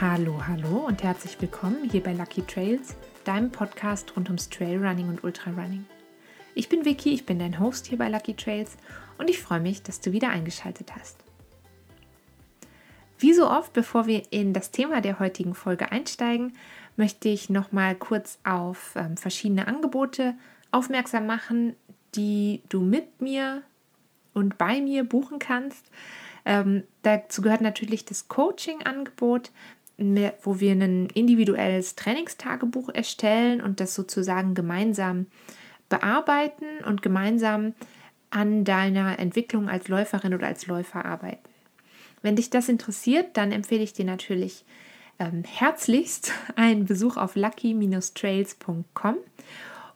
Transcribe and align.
Hallo, 0.00 0.46
hallo 0.46 0.86
und 0.86 1.02
herzlich 1.02 1.40
willkommen 1.40 1.90
hier 1.90 2.00
bei 2.00 2.12
Lucky 2.12 2.42
Trails, 2.42 2.94
deinem 3.24 3.50
Podcast 3.50 4.14
rund 4.14 4.28
ums 4.28 4.48
Trailrunning 4.48 5.08
und 5.08 5.24
Ultrarunning. 5.24 5.86
Ich 6.54 6.68
bin 6.68 6.84
Vicky, 6.84 7.14
ich 7.14 7.26
bin 7.26 7.40
dein 7.40 7.58
Host 7.58 7.88
hier 7.88 7.98
bei 7.98 8.08
Lucky 8.08 8.34
Trails 8.34 8.76
und 9.18 9.28
ich 9.28 9.40
freue 9.40 9.58
mich, 9.58 9.82
dass 9.82 10.00
du 10.00 10.12
wieder 10.12 10.30
eingeschaltet 10.30 10.94
hast. 10.94 11.16
Wie 13.18 13.34
so 13.34 13.50
oft, 13.50 13.72
bevor 13.72 14.06
wir 14.06 14.22
in 14.30 14.52
das 14.52 14.70
Thema 14.70 15.00
der 15.00 15.18
heutigen 15.18 15.56
Folge 15.56 15.90
einsteigen, 15.90 16.52
möchte 16.94 17.28
ich 17.28 17.50
noch 17.50 17.72
mal 17.72 17.96
kurz 17.96 18.38
auf 18.44 18.92
ähm, 18.94 19.16
verschiedene 19.16 19.66
Angebote 19.66 20.36
aufmerksam 20.70 21.26
machen, 21.26 21.74
die 22.14 22.62
du 22.68 22.82
mit 22.82 23.20
mir 23.20 23.62
und 24.32 24.58
bei 24.58 24.80
mir 24.80 25.02
buchen 25.02 25.40
kannst. 25.40 25.90
Ähm, 26.44 26.84
dazu 27.02 27.42
gehört 27.42 27.60
natürlich 27.60 28.04
das 28.04 28.28
Coaching-Angebot, 28.28 29.50
wo 29.98 30.60
wir 30.60 30.72
ein 30.72 31.06
individuelles 31.06 31.96
Trainingstagebuch 31.96 32.88
erstellen 32.90 33.60
und 33.60 33.80
das 33.80 33.94
sozusagen 33.94 34.54
gemeinsam 34.54 35.26
bearbeiten 35.88 36.84
und 36.86 37.02
gemeinsam 37.02 37.74
an 38.30 38.64
deiner 38.64 39.18
Entwicklung 39.18 39.68
als 39.68 39.88
Läuferin 39.88 40.34
oder 40.34 40.46
als 40.46 40.66
Läufer 40.66 41.04
arbeiten. 41.04 41.48
Wenn 42.22 42.36
dich 42.36 42.50
das 42.50 42.68
interessiert, 42.68 43.36
dann 43.36 43.52
empfehle 43.52 43.82
ich 43.82 43.92
dir 43.92 44.04
natürlich 44.04 44.64
ähm, 45.18 45.44
herzlichst 45.44 46.32
einen 46.56 46.84
Besuch 46.84 47.16
auf 47.16 47.36
lucky-trails.com 47.36 49.16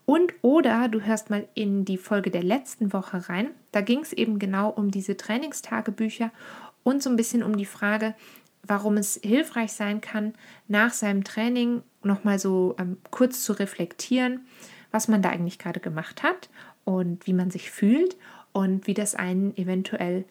und 0.05 0.33
oder 0.41 0.89
du 0.89 1.01
hörst 1.01 1.29
mal 1.29 1.47
in 1.53 1.85
die 1.85 1.97
Folge 1.97 2.29
der 2.29 2.43
letzten 2.43 2.91
Woche 2.91 3.29
rein. 3.29 3.51
Da 3.71 3.81
ging 3.81 3.99
es 3.99 4.11
eben 4.11 4.37
genau 4.37 4.69
um 4.69 4.91
diese 4.91 5.15
Trainingstagebücher 5.15 6.31
und 6.83 7.01
so 7.01 7.09
ein 7.09 7.15
bisschen 7.15 7.41
um 7.41 7.55
die 7.55 7.65
Frage, 7.65 8.13
warum 8.65 8.97
es 8.97 9.19
hilfreich 9.23 9.73
sein 9.73 10.01
kann, 10.01 10.33
nach 10.67 10.93
seinem 10.93 11.23
Training 11.23 11.83
nochmal 12.01 12.39
so 12.39 12.75
ähm, 12.79 12.97
kurz 13.11 13.43
zu 13.43 13.53
reflektieren, 13.53 14.41
was 14.91 15.07
man 15.07 15.21
da 15.21 15.29
eigentlich 15.29 15.59
gerade 15.59 15.79
gemacht 15.79 16.23
hat 16.23 16.49
und 16.85 17.27
wie 17.27 17.33
man 17.33 17.51
sich 17.51 17.71
fühlt 17.71 18.15
und 18.51 18.87
wie 18.87 18.93
das 18.93 19.15
einen 19.15 19.55
eventuell 19.57 20.25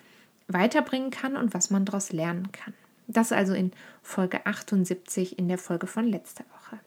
weiterbringen 0.49 1.11
kann 1.11 1.37
und 1.37 1.55
was 1.55 1.71
man 1.71 1.85
daraus 1.85 2.13
lernen 2.13 2.53
kann. 2.53 2.75
Das 3.07 3.33
also 3.33 3.53
in 3.53 3.73
Folge 4.03 4.47
78 4.47 5.39
in 5.39 5.49
der 5.49 5.59
Folge 5.59 5.87
von 5.87 6.07
letzter 6.07 6.45
Woche. 6.55 6.79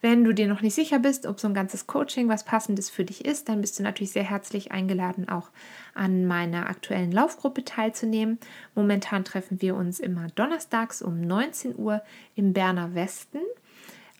Wenn 0.00 0.22
du 0.22 0.32
dir 0.32 0.46
noch 0.46 0.60
nicht 0.60 0.76
sicher 0.76 1.00
bist, 1.00 1.26
ob 1.26 1.40
so 1.40 1.48
ein 1.48 1.54
ganzes 1.54 1.88
Coaching 1.88 2.28
was 2.28 2.44
passendes 2.44 2.88
für 2.88 3.04
dich 3.04 3.24
ist, 3.24 3.48
dann 3.48 3.60
bist 3.60 3.78
du 3.78 3.82
natürlich 3.82 4.12
sehr 4.12 4.22
herzlich 4.22 4.70
eingeladen, 4.70 5.28
auch 5.28 5.50
an 5.94 6.24
meiner 6.24 6.68
aktuellen 6.68 7.10
Laufgruppe 7.10 7.64
teilzunehmen. 7.64 8.38
Momentan 8.76 9.24
treffen 9.24 9.60
wir 9.60 9.74
uns 9.74 9.98
immer 9.98 10.28
donnerstags 10.36 11.02
um 11.02 11.20
19 11.20 11.76
Uhr 11.76 12.02
im 12.36 12.52
Berner 12.52 12.94
Westen. 12.94 13.40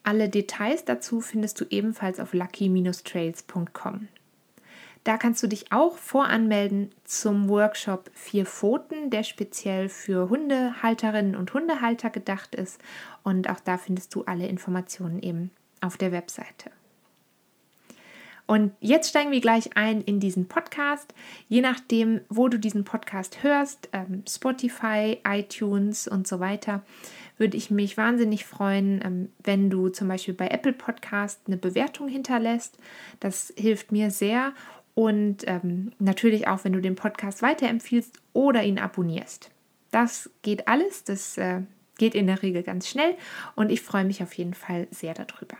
Alle 0.02 0.28
Details 0.28 0.84
dazu 0.84 1.20
findest 1.20 1.60
du 1.60 1.66
ebenfalls 1.70 2.18
auf 2.18 2.32
lucky-trails.com. 2.32 4.08
Da 5.04 5.16
kannst 5.16 5.42
du 5.44 5.46
dich 5.46 5.70
auch 5.70 5.96
voranmelden 5.96 6.90
zum 7.04 7.48
Workshop 7.48 8.10
Vier 8.14 8.46
Pfoten, 8.46 9.10
der 9.10 9.22
speziell 9.22 9.88
für 9.88 10.28
Hundehalterinnen 10.28 11.36
und 11.36 11.54
Hundehalter 11.54 12.10
gedacht 12.10 12.56
ist. 12.56 12.80
Und 13.22 13.48
auch 13.48 13.60
da 13.60 13.78
findest 13.78 14.14
du 14.14 14.24
alle 14.24 14.48
Informationen 14.48 15.22
eben 15.22 15.52
auf 15.80 15.96
der 15.96 16.12
Webseite. 16.12 16.70
Und 18.48 18.72
jetzt 18.80 19.10
steigen 19.10 19.30
wir 19.30 19.42
gleich 19.42 19.76
ein 19.76 20.00
in 20.00 20.20
diesen 20.20 20.48
Podcast. 20.48 21.12
Je 21.50 21.60
nachdem, 21.60 22.22
wo 22.30 22.48
du 22.48 22.58
diesen 22.58 22.82
Podcast 22.82 23.42
hörst, 23.42 23.90
ähm, 23.92 24.22
Spotify, 24.26 25.18
iTunes 25.28 26.08
und 26.08 26.26
so 26.26 26.40
weiter, 26.40 26.82
würde 27.36 27.58
ich 27.58 27.70
mich 27.70 27.98
wahnsinnig 27.98 28.46
freuen, 28.46 29.02
ähm, 29.04 29.28
wenn 29.44 29.68
du 29.68 29.90
zum 29.90 30.08
Beispiel 30.08 30.32
bei 30.32 30.48
Apple 30.48 30.72
Podcast 30.72 31.40
eine 31.46 31.58
Bewertung 31.58 32.08
hinterlässt. 32.08 32.78
Das 33.20 33.52
hilft 33.54 33.92
mir 33.92 34.10
sehr. 34.10 34.54
Und 34.94 35.46
ähm, 35.46 35.92
natürlich 35.98 36.48
auch, 36.48 36.64
wenn 36.64 36.72
du 36.72 36.80
den 36.80 36.96
Podcast 36.96 37.42
weiterempfiehlst 37.42 38.18
oder 38.32 38.62
ihn 38.62 38.78
abonnierst. 38.78 39.50
Das 39.90 40.30
geht 40.40 40.68
alles. 40.68 41.04
Das 41.04 41.36
äh, 41.36 41.60
geht 41.98 42.14
in 42.14 42.26
der 42.26 42.42
Regel 42.42 42.62
ganz 42.62 42.88
schnell 42.88 43.14
und 43.56 43.70
ich 43.70 43.82
freue 43.82 44.04
mich 44.04 44.22
auf 44.22 44.32
jeden 44.32 44.54
Fall 44.54 44.88
sehr 44.90 45.12
darüber. 45.12 45.58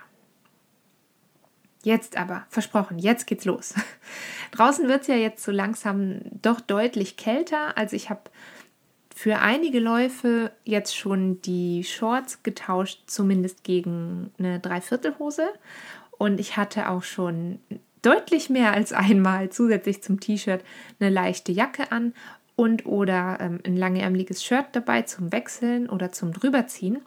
Jetzt 1.88 2.18
aber, 2.18 2.44
versprochen, 2.50 2.98
jetzt 2.98 3.26
geht's 3.26 3.46
los. 3.46 3.72
Draußen 4.50 4.88
wird 4.88 5.00
es 5.00 5.06
ja 5.06 5.14
jetzt 5.14 5.42
so 5.42 5.50
langsam 5.50 6.20
doch 6.42 6.60
deutlich 6.60 7.16
kälter. 7.16 7.78
Also 7.78 7.96
ich 7.96 8.10
habe 8.10 8.20
für 9.16 9.38
einige 9.38 9.80
Läufe 9.80 10.52
jetzt 10.64 10.94
schon 10.94 11.40
die 11.40 11.84
Shorts 11.84 12.42
getauscht, 12.42 13.04
zumindest 13.06 13.64
gegen 13.64 14.30
eine 14.38 14.60
Dreiviertelhose. 14.60 15.48
Und 16.18 16.40
ich 16.40 16.58
hatte 16.58 16.90
auch 16.90 17.04
schon 17.04 17.58
deutlich 18.02 18.50
mehr 18.50 18.74
als 18.74 18.92
einmal 18.92 19.48
zusätzlich 19.48 20.02
zum 20.02 20.20
T-Shirt 20.20 20.60
eine 21.00 21.08
leichte 21.08 21.52
Jacke 21.52 21.90
an 21.90 22.12
und 22.54 22.84
oder 22.84 23.38
ähm, 23.40 23.60
ein 23.64 23.78
langärmliches 23.78 24.44
Shirt 24.44 24.66
dabei 24.72 25.02
zum 25.02 25.32
Wechseln 25.32 25.88
oder 25.88 26.12
zum 26.12 26.34
drüberziehen. 26.34 26.98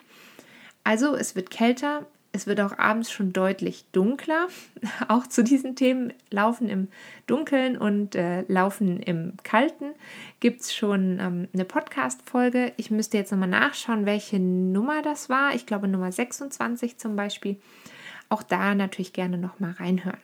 Also 0.83 1.15
es 1.15 1.35
wird 1.35 1.51
kälter, 1.51 2.07
es 2.33 2.47
wird 2.47 2.61
auch 2.61 2.77
abends 2.77 3.11
schon 3.11 3.33
deutlich 3.33 3.83
dunkler. 3.91 4.47
Auch 5.09 5.27
zu 5.27 5.43
diesen 5.43 5.75
Themen 5.75 6.13
Laufen 6.29 6.69
im 6.69 6.87
Dunkeln 7.27 7.77
und 7.77 8.15
äh, 8.15 8.43
Laufen 8.47 9.01
im 9.01 9.33
Kalten 9.43 9.91
gibt 10.39 10.61
es 10.61 10.73
schon 10.73 11.19
ähm, 11.19 11.49
eine 11.53 11.65
Podcast-Folge. 11.65 12.71
Ich 12.77 12.89
müsste 12.89 13.17
jetzt 13.17 13.31
nochmal 13.31 13.49
nachschauen, 13.49 14.05
welche 14.05 14.39
Nummer 14.39 15.01
das 15.01 15.27
war. 15.29 15.53
Ich 15.55 15.65
glaube 15.65 15.89
Nummer 15.89 16.11
26 16.11 16.97
zum 16.97 17.15
Beispiel. 17.15 17.57
Auch 18.29 18.43
da 18.43 18.75
natürlich 18.75 19.11
gerne 19.11 19.37
nochmal 19.37 19.71
reinhören. 19.71 20.19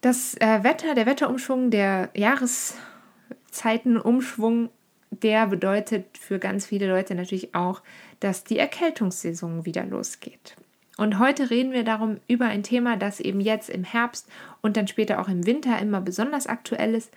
Das 0.00 0.34
äh, 0.40 0.64
Wetter, 0.64 0.94
der 0.94 1.04
Wetterumschwung, 1.04 1.70
der 1.70 2.08
Jahreszeitenumschwung, 2.14 4.70
der 5.10 5.46
bedeutet 5.46 6.18
für 6.18 6.38
ganz 6.38 6.66
viele 6.66 6.88
Leute 6.88 7.14
natürlich 7.14 7.54
auch, 7.54 7.82
dass 8.20 8.44
die 8.44 8.58
Erkältungssaison 8.58 9.64
wieder 9.64 9.84
losgeht. 9.84 10.56
Und 10.96 11.18
heute 11.18 11.50
reden 11.50 11.72
wir 11.72 11.84
darum 11.84 12.18
über 12.28 12.46
ein 12.46 12.62
Thema, 12.62 12.96
das 12.96 13.20
eben 13.20 13.40
jetzt 13.40 13.70
im 13.70 13.84
Herbst 13.84 14.28
und 14.60 14.76
dann 14.76 14.86
später 14.86 15.20
auch 15.20 15.28
im 15.28 15.46
Winter 15.46 15.78
immer 15.78 16.00
besonders 16.00 16.46
aktuell 16.46 16.94
ist. 16.94 17.10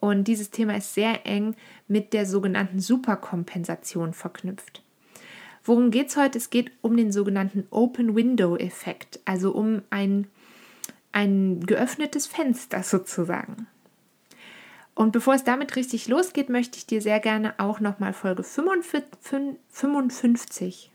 Und 0.00 0.24
dieses 0.24 0.50
Thema 0.50 0.76
ist 0.76 0.94
sehr 0.94 1.26
eng 1.26 1.54
mit 1.88 2.12
der 2.12 2.26
sogenannten 2.26 2.80
Superkompensation 2.80 4.12
verknüpft. 4.14 4.82
Worum 5.64 5.90
geht 5.90 6.08
es 6.08 6.16
heute? 6.16 6.38
Es 6.38 6.50
geht 6.50 6.70
um 6.80 6.96
den 6.96 7.12
sogenannten 7.12 7.66
Open 7.70 8.14
Window 8.14 8.56
Effekt, 8.56 9.20
also 9.24 9.52
um 9.52 9.82
ein 9.90 10.28
ein 11.16 11.60
geöffnetes 11.64 12.26
Fenster 12.26 12.82
sozusagen. 12.82 13.66
Und 14.96 15.12
bevor 15.12 15.34
es 15.34 15.44
damit 15.44 15.76
richtig 15.76 16.08
losgeht, 16.08 16.48
möchte 16.48 16.78
ich 16.78 16.86
dir 16.86 17.00
sehr 17.02 17.20
gerne 17.20 17.52
auch 17.58 17.80
nochmal 17.80 18.14
Folge 18.14 18.42
55, 18.42 20.90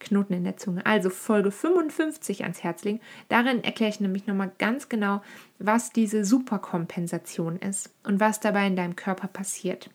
Knoten 0.00 0.32
in 0.32 0.44
der 0.44 0.56
Zunge, 0.56 0.86
also 0.86 1.10
Folge 1.10 1.50
55 1.50 2.44
ans 2.44 2.62
Herz 2.62 2.84
legen. 2.84 3.00
Darin 3.28 3.62
erkläre 3.62 3.90
ich 3.90 4.00
nämlich 4.00 4.26
nochmal 4.26 4.50
ganz 4.58 4.88
genau, 4.88 5.20
was 5.58 5.92
diese 5.92 6.24
Superkompensation 6.24 7.58
ist 7.58 7.90
und 8.02 8.18
was 8.18 8.40
dabei 8.40 8.66
in 8.66 8.76
deinem 8.76 8.96
Körper 8.96 9.28
passiert. 9.28 9.90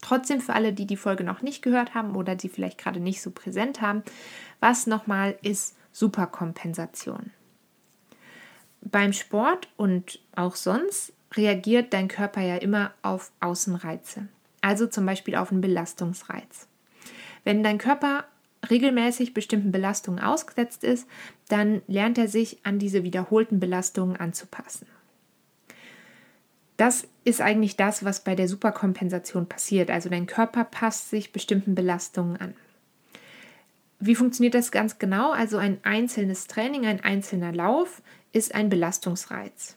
Trotzdem 0.00 0.40
für 0.40 0.54
alle, 0.54 0.72
die 0.72 0.86
die 0.86 0.96
Folge 0.96 1.24
noch 1.24 1.42
nicht 1.42 1.60
gehört 1.60 1.94
haben 1.94 2.16
oder 2.16 2.36
die 2.36 2.48
vielleicht 2.48 2.78
gerade 2.78 3.00
nicht 3.00 3.20
so 3.20 3.32
präsent 3.32 3.82
haben, 3.82 4.02
was 4.60 4.86
nochmal 4.86 5.36
ist 5.42 5.76
Superkompensation? 5.92 7.32
beim 8.84 9.12
Sport 9.12 9.68
und 9.76 10.20
auch 10.36 10.56
sonst 10.56 11.13
reagiert 11.36 11.92
dein 11.92 12.08
Körper 12.08 12.40
ja 12.40 12.56
immer 12.56 12.92
auf 13.02 13.32
Außenreize, 13.40 14.28
also 14.60 14.86
zum 14.86 15.06
Beispiel 15.06 15.34
auf 15.36 15.50
einen 15.50 15.60
Belastungsreiz. 15.60 16.68
Wenn 17.44 17.62
dein 17.62 17.78
Körper 17.78 18.24
regelmäßig 18.70 19.34
bestimmten 19.34 19.72
Belastungen 19.72 20.20
ausgesetzt 20.22 20.84
ist, 20.84 21.06
dann 21.48 21.82
lernt 21.86 22.18
er 22.18 22.28
sich 22.28 22.58
an 22.64 22.78
diese 22.78 23.04
wiederholten 23.04 23.60
Belastungen 23.60 24.16
anzupassen. 24.16 24.86
Das 26.76 27.06
ist 27.24 27.40
eigentlich 27.40 27.76
das, 27.76 28.04
was 28.04 28.24
bei 28.24 28.34
der 28.34 28.48
Superkompensation 28.48 29.46
passiert. 29.46 29.90
Also 29.90 30.08
dein 30.08 30.26
Körper 30.26 30.64
passt 30.64 31.10
sich 31.10 31.32
bestimmten 31.32 31.74
Belastungen 31.74 32.36
an. 32.36 32.54
Wie 34.00 34.16
funktioniert 34.16 34.54
das 34.54 34.72
ganz 34.72 34.98
genau? 34.98 35.30
Also 35.30 35.56
ein 35.56 35.78
einzelnes 35.84 36.46
Training, 36.46 36.84
ein 36.86 37.02
einzelner 37.02 37.52
Lauf 37.52 38.02
ist 38.32 38.54
ein 38.54 38.68
Belastungsreiz. 38.68 39.76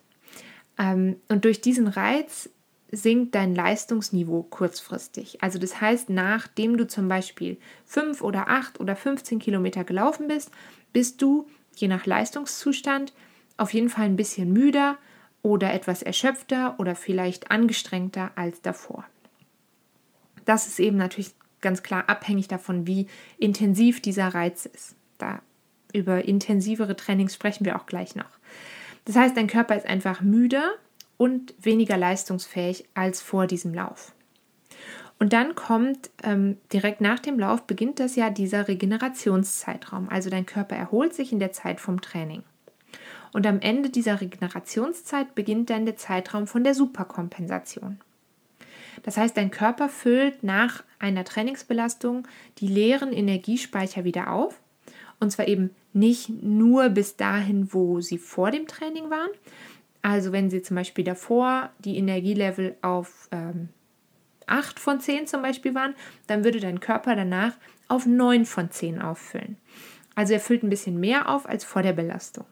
Ähm, 0.77 1.17
und 1.27 1.45
durch 1.45 1.61
diesen 1.61 1.87
Reiz 1.87 2.49
sinkt 2.91 3.35
dein 3.35 3.53
Leistungsniveau 3.53 4.43
kurzfristig. 4.43 5.43
Also 5.43 5.59
das 5.59 5.81
heißt, 5.81 6.09
nachdem 6.09 6.77
du 6.77 6.87
zum 6.87 7.07
Beispiel 7.07 7.57
5 7.85 8.21
oder 8.21 8.47
8 8.47 8.79
oder 8.79 8.95
15 8.95 9.39
Kilometer 9.39 9.83
gelaufen 9.83 10.27
bist, 10.27 10.51
bist 10.93 11.21
du, 11.21 11.47
je 11.75 11.87
nach 11.87 12.05
Leistungszustand, 12.05 13.13
auf 13.57 13.73
jeden 13.73 13.89
Fall 13.89 14.05
ein 14.05 14.15
bisschen 14.15 14.53
müder 14.53 14.97
oder 15.41 15.73
etwas 15.73 16.01
erschöpfter 16.01 16.75
oder 16.79 16.95
vielleicht 16.95 17.51
angestrengter 17.51 18.31
als 18.35 18.61
davor. 18.61 19.05
Das 20.45 20.67
ist 20.67 20.79
eben 20.79 20.97
natürlich 20.97 21.31
ganz 21.59 21.83
klar 21.83 22.07
abhängig 22.07 22.47
davon, 22.47 22.87
wie 22.87 23.07
intensiv 23.37 24.01
dieser 24.01 24.29
Reiz 24.29 24.65
ist. 24.65 24.95
Da 25.17 25.41
über 25.93 26.25
intensivere 26.25 26.95
Trainings 26.95 27.33
sprechen 27.33 27.65
wir 27.65 27.75
auch 27.75 27.85
gleich 27.85 28.15
noch. 28.15 28.39
Das 29.07 29.15
heißt, 29.15 29.37
dein 29.37 29.47
Körper 29.47 29.77
ist 29.77 29.85
einfach 29.85 30.19
müder 30.19 30.73
und 31.15 31.55
weniger 31.61 31.95
leistungsfähig 31.95 32.89
als 32.93 33.21
vor 33.21 33.47
diesem 33.47 33.73
Lauf. 33.73 34.13
Und 35.17 35.31
dann 35.31 35.55
kommt 35.55 36.09
ähm, 36.23 36.57
direkt 36.73 36.99
nach 36.99 37.19
dem 37.19 37.39
Lauf 37.39 37.63
beginnt 37.63 38.01
das 38.01 38.17
ja 38.17 38.29
dieser 38.29 38.67
Regenerationszeitraum. 38.67 40.09
Also 40.09 40.29
dein 40.29 40.45
Körper 40.45 40.75
erholt 40.75 41.13
sich 41.13 41.31
in 41.31 41.39
der 41.39 41.53
Zeit 41.53 41.79
vom 41.79 42.01
Training. 42.01 42.43
Und 43.31 43.47
am 43.47 43.61
Ende 43.61 43.89
dieser 43.89 44.19
Regenerationszeit 44.19 45.35
beginnt 45.35 45.69
dann 45.69 45.85
der 45.85 45.95
Zeitraum 45.95 46.45
von 46.45 46.65
der 46.65 46.75
Superkompensation. 46.75 48.01
Das 49.03 49.15
heißt, 49.15 49.37
dein 49.37 49.51
Körper 49.51 49.87
füllt 49.87 50.43
nach 50.43 50.83
einer 50.99 51.23
Trainingsbelastung 51.23 52.27
die 52.57 52.67
leeren 52.67 53.13
Energiespeicher 53.13 54.03
wieder 54.03 54.33
auf. 54.33 54.59
Und 55.19 55.31
zwar 55.31 55.47
eben 55.47 55.71
nicht 55.93 56.29
nur 56.29 56.89
bis 56.89 57.15
dahin, 57.15 57.73
wo 57.73 58.01
sie 58.01 58.17
vor 58.17 58.51
dem 58.51 58.67
Training 58.67 59.09
waren. 59.09 59.29
Also 60.01 60.31
wenn 60.31 60.49
sie 60.49 60.61
zum 60.61 60.75
Beispiel 60.75 61.03
davor 61.03 61.71
die 61.79 61.97
Energielevel 61.97 62.75
auf 62.81 63.27
ähm, 63.31 63.69
8 64.45 64.79
von 64.79 64.99
10 64.99 65.27
zum 65.27 65.41
Beispiel 65.41 65.75
waren, 65.75 65.95
dann 66.27 66.43
würde 66.43 66.59
dein 66.59 66.79
Körper 66.79 67.15
danach 67.15 67.53
auf 67.87 68.05
9 68.05 68.45
von 68.45 68.71
10 68.71 69.01
auffüllen. 69.01 69.57
Also 70.15 70.33
er 70.33 70.39
füllt 70.39 70.63
ein 70.63 70.69
bisschen 70.69 70.99
mehr 70.99 71.29
auf 71.29 71.47
als 71.47 71.63
vor 71.63 71.81
der 71.81 71.93
Belastung. 71.93 72.45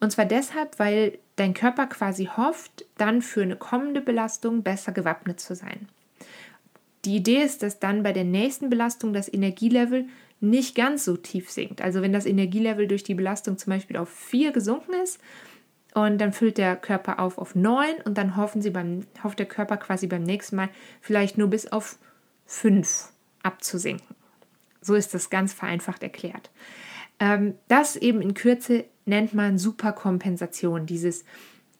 Und 0.00 0.12
zwar 0.12 0.24
deshalb, 0.24 0.78
weil 0.78 1.18
dein 1.36 1.54
Körper 1.54 1.86
quasi 1.86 2.26
hofft, 2.26 2.84
dann 2.96 3.22
für 3.22 3.42
eine 3.42 3.56
kommende 3.56 4.00
Belastung 4.00 4.62
besser 4.62 4.92
gewappnet 4.92 5.40
zu 5.40 5.54
sein. 5.54 5.88
Die 7.04 7.16
Idee 7.16 7.42
ist, 7.42 7.62
dass 7.62 7.78
dann 7.78 8.02
bei 8.02 8.12
der 8.12 8.24
nächsten 8.24 8.70
Belastung 8.70 9.12
das 9.12 9.32
Energielevel 9.32 10.06
nicht 10.40 10.74
ganz 10.74 11.04
so 11.04 11.16
tief 11.16 11.50
sinkt. 11.50 11.80
Also 11.80 12.02
wenn 12.02 12.12
das 12.12 12.26
Energielevel 12.26 12.86
durch 12.86 13.02
die 13.02 13.14
Belastung 13.14 13.58
zum 13.58 13.72
Beispiel 13.72 13.96
auf 13.96 14.08
4 14.08 14.52
gesunken 14.52 14.92
ist 15.02 15.20
und 15.94 16.18
dann 16.18 16.32
füllt 16.32 16.58
der 16.58 16.76
Körper 16.76 17.18
auf 17.18 17.38
auf 17.38 17.54
9 17.54 18.02
und 18.04 18.16
dann 18.16 18.36
hoffen 18.36 18.62
sie 18.62 18.70
beim, 18.70 19.06
hofft 19.22 19.38
der 19.38 19.46
Körper 19.46 19.76
quasi 19.76 20.06
beim 20.06 20.22
nächsten 20.22 20.56
Mal 20.56 20.68
vielleicht 21.00 21.38
nur 21.38 21.48
bis 21.48 21.66
auf 21.66 21.98
5 22.46 23.12
abzusinken. 23.42 24.14
So 24.80 24.94
ist 24.94 25.12
das 25.12 25.30
ganz 25.30 25.52
vereinfacht 25.52 26.02
erklärt. 26.02 26.50
Ähm, 27.18 27.54
das 27.66 27.96
eben 27.96 28.22
in 28.22 28.34
Kürze 28.34 28.84
nennt 29.06 29.34
man 29.34 29.58
Superkompensation, 29.58 30.86
dieses 30.86 31.24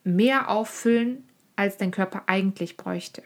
mehr 0.02 0.50
auffüllen, 0.50 1.24
als 1.54 1.76
dein 1.76 1.90
Körper 1.90 2.24
eigentlich 2.26 2.76
bräuchte. 2.76 3.22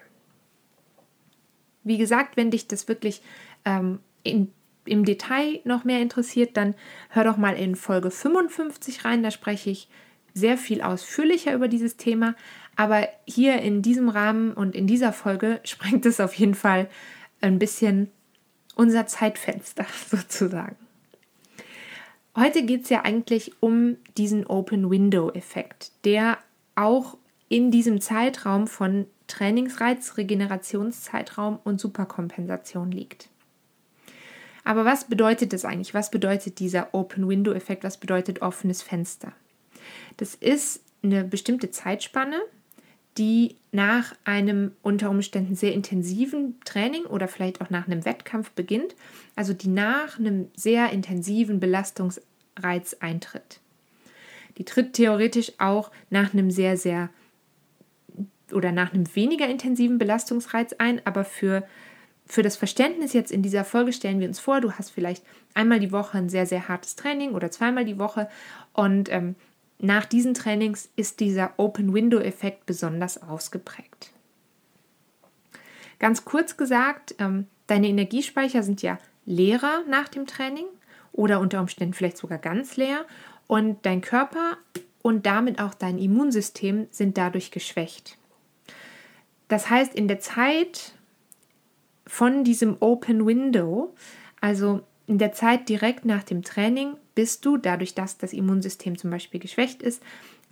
Wie 1.84 1.98
gesagt, 1.98 2.36
wenn 2.36 2.50
dich 2.50 2.68
das 2.68 2.88
wirklich 2.88 3.22
ähm, 3.64 4.00
in, 4.22 4.52
im 4.84 5.04
Detail 5.04 5.60
noch 5.64 5.84
mehr 5.84 6.00
interessiert, 6.00 6.56
dann 6.56 6.74
hör 7.10 7.24
doch 7.24 7.36
mal 7.36 7.56
in 7.56 7.76
Folge 7.76 8.10
55 8.10 9.04
rein, 9.04 9.22
da 9.22 9.30
spreche 9.30 9.70
ich 9.70 9.88
sehr 10.34 10.56
viel 10.56 10.82
ausführlicher 10.82 11.54
über 11.54 11.68
dieses 11.68 11.96
Thema. 11.96 12.34
Aber 12.76 13.08
hier 13.26 13.60
in 13.60 13.82
diesem 13.82 14.08
Rahmen 14.08 14.52
und 14.52 14.74
in 14.74 14.86
dieser 14.86 15.12
Folge 15.12 15.60
sprengt 15.64 16.06
es 16.06 16.20
auf 16.20 16.34
jeden 16.34 16.54
Fall 16.54 16.88
ein 17.40 17.58
bisschen 17.58 18.10
unser 18.74 19.06
Zeitfenster 19.06 19.86
sozusagen. 20.10 20.76
Heute 22.34 22.62
geht 22.62 22.84
es 22.84 22.88
ja 22.88 23.02
eigentlich 23.02 23.52
um 23.60 23.98
diesen 24.16 24.46
Open 24.46 24.90
Window 24.90 25.30
Effekt, 25.30 25.92
der 26.04 26.38
auch 26.74 27.18
in 27.50 27.70
diesem 27.70 28.00
Zeitraum 28.00 28.66
von 28.66 29.06
Trainingsreiz, 29.26 30.16
Regenerationszeitraum 30.16 31.58
und 31.62 31.78
Superkompensation 31.78 32.90
liegt. 32.90 33.28
Aber 34.64 34.84
was 34.84 35.04
bedeutet 35.04 35.52
das 35.52 35.64
eigentlich? 35.64 35.94
Was 35.94 36.10
bedeutet 36.10 36.58
dieser 36.58 36.94
Open 36.94 37.28
Window 37.28 37.52
Effekt? 37.52 37.84
Was 37.84 37.96
bedeutet 37.96 38.42
offenes 38.42 38.82
Fenster? 38.82 39.32
Das 40.16 40.34
ist 40.34 40.82
eine 41.02 41.24
bestimmte 41.24 41.70
Zeitspanne, 41.70 42.40
die 43.18 43.56
nach 43.72 44.14
einem 44.24 44.72
unter 44.82 45.10
Umständen 45.10 45.54
sehr 45.54 45.74
intensiven 45.74 46.58
Training 46.64 47.04
oder 47.04 47.28
vielleicht 47.28 47.60
auch 47.60 47.70
nach 47.70 47.86
einem 47.86 48.04
Wettkampf 48.04 48.50
beginnt, 48.52 48.94
also 49.36 49.52
die 49.52 49.68
nach 49.68 50.18
einem 50.18 50.48
sehr 50.54 50.90
intensiven 50.90 51.60
Belastungsreiz 51.60 52.94
eintritt. 53.00 53.60
Die 54.58 54.64
tritt 54.64 54.94
theoretisch 54.94 55.52
auch 55.58 55.90
nach 56.10 56.32
einem 56.32 56.50
sehr, 56.50 56.76
sehr 56.76 57.10
oder 58.52 58.72
nach 58.72 58.92
einem 58.92 59.14
weniger 59.14 59.48
intensiven 59.48 59.98
Belastungsreiz 59.98 60.74
ein, 60.74 61.00
aber 61.06 61.24
für, 61.24 61.66
für 62.32 62.42
das 62.42 62.56
Verständnis 62.56 63.12
jetzt 63.12 63.30
in 63.30 63.42
dieser 63.42 63.62
Folge 63.62 63.92
stellen 63.92 64.18
wir 64.18 64.26
uns 64.26 64.40
vor, 64.40 64.62
du 64.62 64.72
hast 64.72 64.90
vielleicht 64.90 65.22
einmal 65.52 65.80
die 65.80 65.92
Woche 65.92 66.16
ein 66.16 66.30
sehr, 66.30 66.46
sehr 66.46 66.66
hartes 66.66 66.96
Training 66.96 67.32
oder 67.32 67.50
zweimal 67.50 67.84
die 67.84 67.98
Woche 67.98 68.26
und 68.72 69.12
ähm, 69.12 69.34
nach 69.78 70.06
diesen 70.06 70.32
Trainings 70.32 70.88
ist 70.96 71.20
dieser 71.20 71.52
Open-Window-Effekt 71.58 72.64
besonders 72.64 73.22
ausgeprägt. 73.22 74.12
Ganz 75.98 76.24
kurz 76.24 76.56
gesagt, 76.56 77.14
ähm, 77.18 77.48
deine 77.66 77.88
Energiespeicher 77.88 78.62
sind 78.62 78.80
ja 78.80 78.98
leerer 79.26 79.82
nach 79.86 80.08
dem 80.08 80.26
Training 80.26 80.64
oder 81.12 81.38
unter 81.38 81.60
Umständen 81.60 81.92
vielleicht 81.92 82.16
sogar 82.16 82.38
ganz 82.38 82.78
leer 82.78 83.04
und 83.46 83.84
dein 83.84 84.00
Körper 84.00 84.56
und 85.02 85.26
damit 85.26 85.60
auch 85.60 85.74
dein 85.74 85.98
Immunsystem 85.98 86.86
sind 86.92 87.18
dadurch 87.18 87.50
geschwächt. 87.50 88.16
Das 89.48 89.68
heißt, 89.68 89.94
in 89.94 90.08
der 90.08 90.20
Zeit 90.20 90.94
von 92.12 92.44
diesem 92.44 92.76
Open 92.80 93.24
Window, 93.24 93.94
also 94.38 94.82
in 95.06 95.16
der 95.16 95.32
Zeit 95.32 95.70
direkt 95.70 96.04
nach 96.04 96.22
dem 96.22 96.42
Training, 96.42 96.98
bist 97.14 97.46
du, 97.46 97.56
dadurch, 97.56 97.94
dass 97.94 98.18
das 98.18 98.34
Immunsystem 98.34 98.98
zum 98.98 99.10
Beispiel 99.10 99.40
geschwächt 99.40 99.80
ist, 99.80 100.02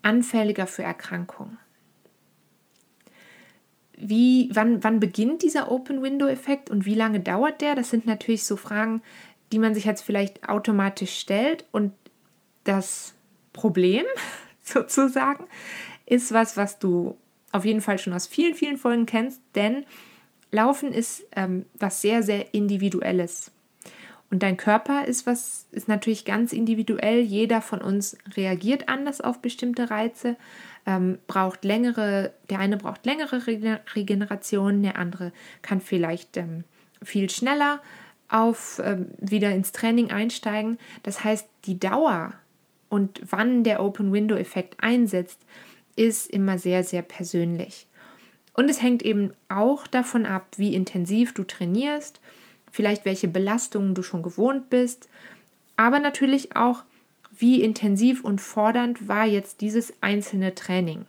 anfälliger 0.01 0.67
für 0.67 0.85
Erkrankungen. 0.85 1.59
Wie, 3.95 4.49
wann, 4.55 4.83
wann 4.83 5.01
beginnt 5.01 5.43
dieser 5.43 5.71
Open-Window-Effekt 5.71 6.71
und 6.71 6.87
wie 6.87 6.95
lange 6.95 7.21
dauert 7.21 7.61
der? 7.61 7.75
Das 7.75 7.91
sind 7.91 8.07
natürlich 8.07 8.45
so 8.45 8.57
Fragen, 8.57 9.03
die 9.53 9.59
man 9.59 9.75
sich 9.75 9.85
jetzt 9.85 10.01
vielleicht 10.01 10.49
automatisch 10.49 11.19
stellt. 11.19 11.67
Und 11.73 11.93
das 12.65 13.13
Problem 13.53 14.07
sozusagen 14.63 15.45
ist 16.07 16.33
was, 16.33 16.57
was 16.57 16.79
du 16.79 17.19
auf 17.53 17.67
jeden 17.67 17.83
Fall 17.83 17.99
schon 17.99 18.15
aus 18.15 18.27
vielen, 18.27 18.55
vielen 18.55 18.79
Folgen 18.79 19.05
kennst, 19.05 19.43
denn 19.55 19.85
Laufen 20.53 20.93
ist 20.93 21.25
ähm, 21.37 21.67
was 21.79 22.01
sehr, 22.01 22.23
sehr 22.23 22.55
Individuelles. 22.55 23.51
Und 24.31 24.45
dein 24.45 24.57
Körper 24.57 25.07
ist 25.07 25.27
was, 25.27 25.67
ist 25.73 25.89
natürlich 25.89 26.25
ganz 26.25 26.53
individuell. 26.53 27.21
Jeder 27.21 27.61
von 27.61 27.81
uns 27.81 28.17
reagiert 28.37 28.89
anders 28.89 29.21
auf 29.21 29.41
bestimmte 29.41 29.91
Reize, 29.91 30.37
ähm, 30.87 31.19
braucht 31.27 31.65
längere, 31.65 32.33
der 32.49 32.61
eine 32.61 32.77
braucht 32.77 33.05
längere 33.05 33.43
Regeneration, 33.47 34.83
der 34.83 34.99
andere 34.99 35.33
kann 35.63 35.81
vielleicht 35.81 36.37
ähm, 36.37 36.65
viel 37.03 37.29
schneller 37.29 37.81
auf 38.29 38.81
ähm, 38.85 39.07
wieder 39.19 39.51
ins 39.51 39.73
Training 39.73 40.13
einsteigen. 40.13 40.79
Das 41.03 41.25
heißt, 41.25 41.49
die 41.65 41.81
Dauer 41.81 42.33
und 42.89 43.21
wann 43.29 43.65
der 43.65 43.83
Open 43.83 44.13
Window 44.13 44.37
Effekt 44.37 44.77
einsetzt, 44.83 45.41
ist 45.97 46.31
immer 46.31 46.57
sehr, 46.59 46.85
sehr 46.85 47.03
persönlich. 47.03 47.87
Und 48.53 48.69
es 48.69 48.83
hängt 48.83 49.03
eben 49.03 49.33
auch 49.49 49.87
davon 49.87 50.27
ab, 50.27 50.47
wie 50.57 50.75
intensiv 50.75 51.35
du 51.35 51.45
trainierst 51.45 52.21
vielleicht 52.71 53.05
welche 53.05 53.29
Belastungen 53.29 53.95
du 53.95 54.03
schon 54.03 54.23
gewohnt 54.23 54.71
bist, 54.71 55.09
aber 55.77 55.99
natürlich 55.99 56.57
auch, 56.57 56.85
wie 57.33 57.63
intensiv 57.63 58.23
und 58.23 58.41
fordernd 58.41 59.09
war 59.09 59.25
jetzt 59.25 59.63
dieses 59.63 59.95
einzelne 60.03 60.55
Training. 60.55 61.07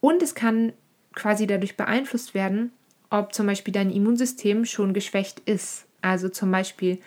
Und 0.00 0.22
es 0.22 0.34
kann 0.34 0.74
quasi 1.14 1.46
dadurch 1.46 1.78
beeinflusst 1.78 2.34
werden, 2.34 2.72
ob 3.08 3.32
zum 3.32 3.46
Beispiel 3.46 3.72
dein 3.72 3.90
Immunsystem 3.90 4.66
schon 4.66 4.92
geschwächt 4.92 5.40
ist. 5.40 5.86
Also 6.02 6.28
zum 6.28 6.50
Beispiel, 6.50 6.98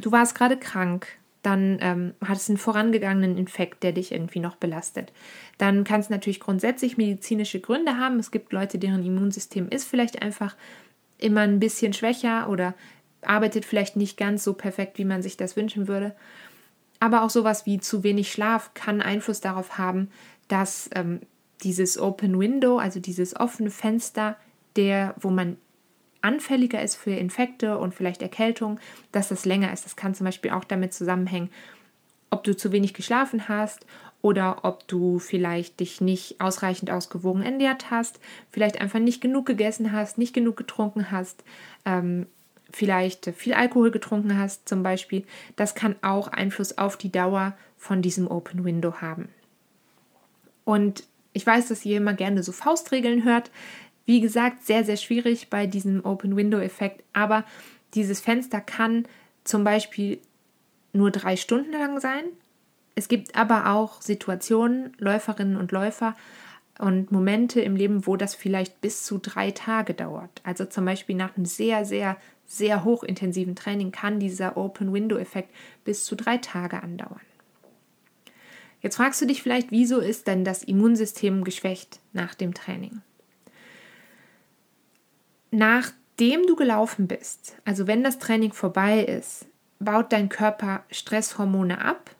du 0.00 0.10
warst 0.10 0.34
gerade 0.34 0.56
krank, 0.56 1.06
dann 1.42 1.78
ähm, 1.80 2.14
hattest 2.24 2.50
einen 2.50 2.58
vorangegangenen 2.58 3.38
Infekt, 3.38 3.82
der 3.82 3.92
dich 3.92 4.12
irgendwie 4.12 4.40
noch 4.40 4.56
belastet. 4.56 5.12
Dann 5.58 5.84
kann 5.84 6.00
es 6.00 6.10
natürlich 6.10 6.40
grundsätzlich 6.40 6.98
medizinische 6.98 7.60
Gründe 7.60 7.96
haben. 7.96 8.18
Es 8.18 8.30
gibt 8.30 8.52
Leute, 8.52 8.78
deren 8.78 9.04
Immunsystem 9.04 9.68
ist 9.68 9.88
vielleicht 9.88 10.22
einfach 10.22 10.54
immer 11.18 11.40
ein 11.42 11.60
bisschen 11.60 11.92
schwächer 11.92 12.48
oder 12.48 12.74
arbeitet 13.22 13.64
vielleicht 13.64 13.96
nicht 13.96 14.16
ganz 14.16 14.44
so 14.44 14.54
perfekt, 14.54 14.98
wie 14.98 15.04
man 15.04 15.22
sich 15.22 15.36
das 15.36 15.56
wünschen 15.56 15.88
würde. 15.88 16.14
Aber 16.98 17.22
auch 17.22 17.30
sowas 17.30 17.64
wie 17.66 17.80
zu 17.80 18.02
wenig 18.02 18.30
Schlaf 18.30 18.74
kann 18.74 19.00
Einfluss 19.00 19.40
darauf 19.40 19.78
haben, 19.78 20.10
dass 20.48 20.90
ähm, 20.94 21.20
dieses 21.62 21.98
Open 21.98 22.38
Window, 22.38 22.78
also 22.78 23.00
dieses 23.00 23.36
offene 23.36 23.70
Fenster, 23.70 24.36
der, 24.76 25.14
wo 25.18 25.30
man 25.30 25.56
anfälliger 26.22 26.82
ist 26.82 26.96
für 26.96 27.12
Infekte 27.12 27.78
und 27.78 27.94
vielleicht 27.94 28.22
Erkältung, 28.22 28.78
dass 29.12 29.28
das 29.28 29.44
länger 29.44 29.72
ist. 29.72 29.84
Das 29.84 29.96
kann 29.96 30.14
zum 30.14 30.24
Beispiel 30.26 30.50
auch 30.50 30.64
damit 30.64 30.92
zusammenhängen, 30.94 31.50
ob 32.30 32.44
du 32.44 32.56
zu 32.56 32.72
wenig 32.72 32.94
geschlafen 32.94 33.48
hast, 33.48 33.86
oder 34.22 34.64
ob 34.64 34.86
du 34.86 35.18
vielleicht 35.18 35.80
dich 35.80 36.00
nicht 36.00 36.40
ausreichend 36.40 36.90
ausgewogen 36.90 37.42
ernährt 37.42 37.90
hast, 37.90 38.20
vielleicht 38.50 38.80
einfach 38.80 38.98
nicht 38.98 39.20
genug 39.20 39.46
gegessen 39.46 39.92
hast, 39.92 40.18
nicht 40.18 40.34
genug 40.34 40.56
getrunken 40.56 41.10
hast, 41.10 41.42
ähm, 41.84 42.26
vielleicht 42.70 43.26
viel 43.34 43.54
Alkohol 43.54 43.90
getrunken 43.90 44.38
hast 44.38 44.68
zum 44.68 44.82
Beispiel. 44.82 45.24
Das 45.56 45.74
kann 45.74 45.96
auch 46.02 46.28
Einfluss 46.28 46.78
auf 46.78 46.96
die 46.96 47.10
Dauer 47.10 47.56
von 47.78 48.02
diesem 48.02 48.30
Open 48.30 48.64
Window 48.64 49.00
haben. 49.00 49.28
Und 50.64 51.04
ich 51.32 51.46
weiß, 51.46 51.68
dass 51.68 51.84
ihr 51.84 51.96
immer 51.96 52.12
gerne 52.12 52.42
so 52.42 52.52
Faustregeln 52.52 53.24
hört. 53.24 53.50
Wie 54.10 54.20
gesagt, 54.20 54.66
sehr, 54.66 54.82
sehr 54.82 54.96
schwierig 54.96 55.50
bei 55.50 55.68
diesem 55.68 56.04
Open 56.04 56.34
Window 56.34 56.58
Effekt, 56.58 57.04
aber 57.12 57.44
dieses 57.94 58.18
Fenster 58.20 58.60
kann 58.60 59.06
zum 59.44 59.62
Beispiel 59.62 60.18
nur 60.92 61.12
drei 61.12 61.36
Stunden 61.36 61.70
lang 61.70 62.00
sein. 62.00 62.24
Es 62.96 63.06
gibt 63.06 63.36
aber 63.36 63.70
auch 63.70 64.02
Situationen, 64.02 64.94
Läuferinnen 64.98 65.56
und 65.56 65.70
Läufer 65.70 66.16
und 66.80 67.12
Momente 67.12 67.60
im 67.60 67.76
Leben, 67.76 68.04
wo 68.04 68.16
das 68.16 68.34
vielleicht 68.34 68.80
bis 68.80 69.04
zu 69.04 69.18
drei 69.18 69.52
Tage 69.52 69.94
dauert. 69.94 70.40
Also 70.42 70.64
zum 70.64 70.86
Beispiel 70.86 71.14
nach 71.14 71.36
einem 71.36 71.46
sehr, 71.46 71.84
sehr, 71.84 72.16
sehr 72.46 72.82
hochintensiven 72.82 73.54
Training 73.54 73.92
kann 73.92 74.18
dieser 74.18 74.56
Open 74.56 74.92
Window 74.92 75.18
Effekt 75.18 75.54
bis 75.84 76.04
zu 76.04 76.16
drei 76.16 76.38
Tage 76.38 76.82
andauern. 76.82 77.20
Jetzt 78.82 78.96
fragst 78.96 79.22
du 79.22 79.26
dich 79.26 79.40
vielleicht, 79.40 79.70
wieso 79.70 80.00
ist 80.00 80.26
denn 80.26 80.44
das 80.44 80.64
Immunsystem 80.64 81.44
geschwächt 81.44 82.00
nach 82.12 82.34
dem 82.34 82.54
Training? 82.54 83.02
Nachdem 85.50 86.46
du 86.46 86.54
gelaufen 86.56 87.08
bist, 87.08 87.56
also 87.64 87.86
wenn 87.86 88.04
das 88.04 88.18
Training 88.18 88.52
vorbei 88.52 89.02
ist, 89.04 89.46
baut 89.78 90.12
dein 90.12 90.28
Körper 90.28 90.84
Stresshormone 90.90 91.82
ab 91.82 92.10